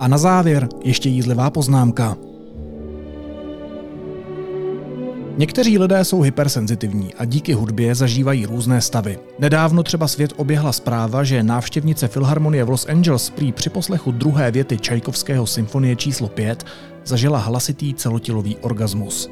A 0.00 0.08
na 0.08 0.18
závěr 0.18 0.68
ještě 0.84 1.08
jízlivá 1.08 1.50
poznámka. 1.50 2.16
Někteří 5.38 5.78
lidé 5.78 6.04
jsou 6.04 6.20
hypersenzitivní 6.20 7.14
a 7.14 7.24
díky 7.24 7.52
hudbě 7.52 7.94
zažívají 7.94 8.46
různé 8.46 8.80
stavy. 8.80 9.18
Nedávno 9.38 9.82
třeba 9.82 10.08
svět 10.08 10.32
oběhla 10.36 10.72
zpráva, 10.72 11.24
že 11.24 11.42
návštěvnice 11.42 12.08
Filharmonie 12.08 12.64
v 12.64 12.68
Los 12.68 12.86
Angeles 12.86 13.30
prý 13.30 13.52
při 13.52 13.70
poslechu 13.70 14.12
druhé 14.12 14.50
věty 14.50 14.78
Čajkovského 14.78 15.46
symfonie 15.46 15.96
číslo 15.96 16.28
5 16.28 16.64
zažila 17.04 17.38
hlasitý 17.38 17.94
celotilový 17.94 18.56
orgasmus. 18.56 19.30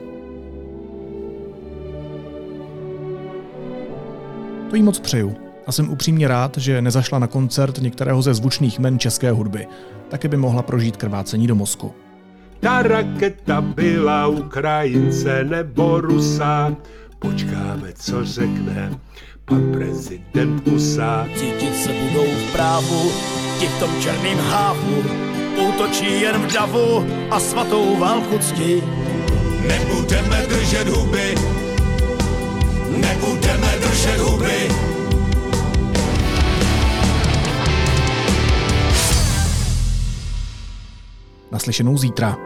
To 4.70 4.76
jí 4.76 4.82
moc 4.82 4.98
přeju 4.98 5.36
a 5.66 5.72
jsem 5.72 5.90
upřímně 5.90 6.28
rád, 6.28 6.58
že 6.58 6.82
nezašla 6.82 7.18
na 7.18 7.26
koncert 7.26 7.78
některého 7.78 8.22
ze 8.22 8.34
zvučných 8.34 8.78
men 8.78 8.98
české 8.98 9.30
hudby. 9.30 9.66
Taky 10.08 10.28
by 10.28 10.36
mohla 10.36 10.62
prožít 10.62 10.96
krvácení 10.96 11.46
do 11.46 11.54
mozku. 11.54 11.94
Ta 12.60 12.82
raketa 12.82 13.60
byla 13.60 14.26
Ukrajince 14.26 15.44
nebo 15.44 16.00
Rusa. 16.00 16.76
Počkáme, 17.18 17.92
co 17.94 18.24
řekne 18.24 18.90
pan 19.44 19.72
prezident 19.72 20.68
USA. 20.68 21.26
Cítit 21.36 21.76
se 21.76 21.92
budou 21.92 22.24
v 22.24 22.52
právu, 22.52 23.10
ti 23.58 23.66
v 23.66 23.80
tom 23.80 23.90
černým 24.00 24.38
hávu, 24.38 25.04
útočí 25.68 26.20
jen 26.20 26.36
v 26.36 26.52
davu 26.52 27.06
a 27.30 27.40
svatou 27.40 27.96
válku 27.96 28.38
cti. 28.38 28.82
Nebudeme 29.68 30.46
držet 30.48 30.88
huby, 30.88 31.34
nebudeme 33.00 33.72
držet 33.80 34.20
huby. 34.20 34.68
Naslyšenou 41.54 41.98
zítra. 41.98 42.36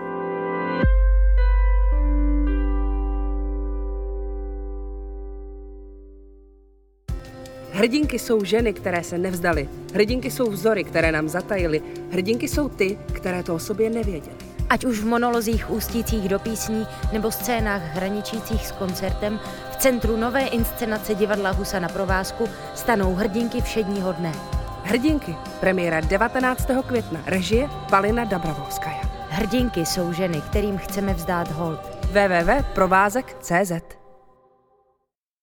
Hrdinky 7.73 8.19
jsou 8.19 8.45
ženy, 8.45 8.73
které 8.73 9.05
se 9.05 9.19
nevzdaly. 9.19 9.69
Hrdinky 9.95 10.31
jsou 10.31 10.51
vzory, 10.51 10.85
které 10.85 11.13
nám 11.13 11.29
zatajily. 11.29 11.83
Hrdinky 12.11 12.49
jsou 12.49 12.69
ty, 12.69 12.99
které 13.13 13.43
to 13.43 13.55
o 13.55 13.59
sobě 13.59 13.91
nevěděly. 13.91 14.37
Ať 14.71 14.85
už 14.85 15.01
v 15.01 15.07
monolozích 15.07 15.71
ústících 15.71 16.29
do 16.29 16.39
písní 16.39 16.87
nebo 17.13 17.31
scénách 17.31 17.83
hraničících 17.83 18.67
s 18.67 18.73
koncertem, 18.73 19.41
v 19.73 19.77
centru 19.77 20.17
nové 20.17 20.47
inscenace 20.47 21.15
divadla 21.15 21.51
Husa 21.51 21.79
na 21.79 21.89
provázku 21.89 22.49
stanou 22.75 23.15
hrdinky 23.15 23.61
všedního 23.61 24.13
dne. 24.13 24.58
Hrdinky. 24.89 25.37
Premiéra 25.61 26.01
19. 26.01 26.67
května. 26.87 27.21
Režie 27.27 27.69
Palina 27.91 28.25
Dabravovskaja. 28.25 29.03
Hrdinky 29.29 29.87
jsou 29.87 30.13
ženy, 30.13 30.41
kterým 30.41 30.79
chceme 30.79 31.15
vzdát 31.15 31.51
hold. 31.51 31.81
www.provázek.cz 32.05 34.08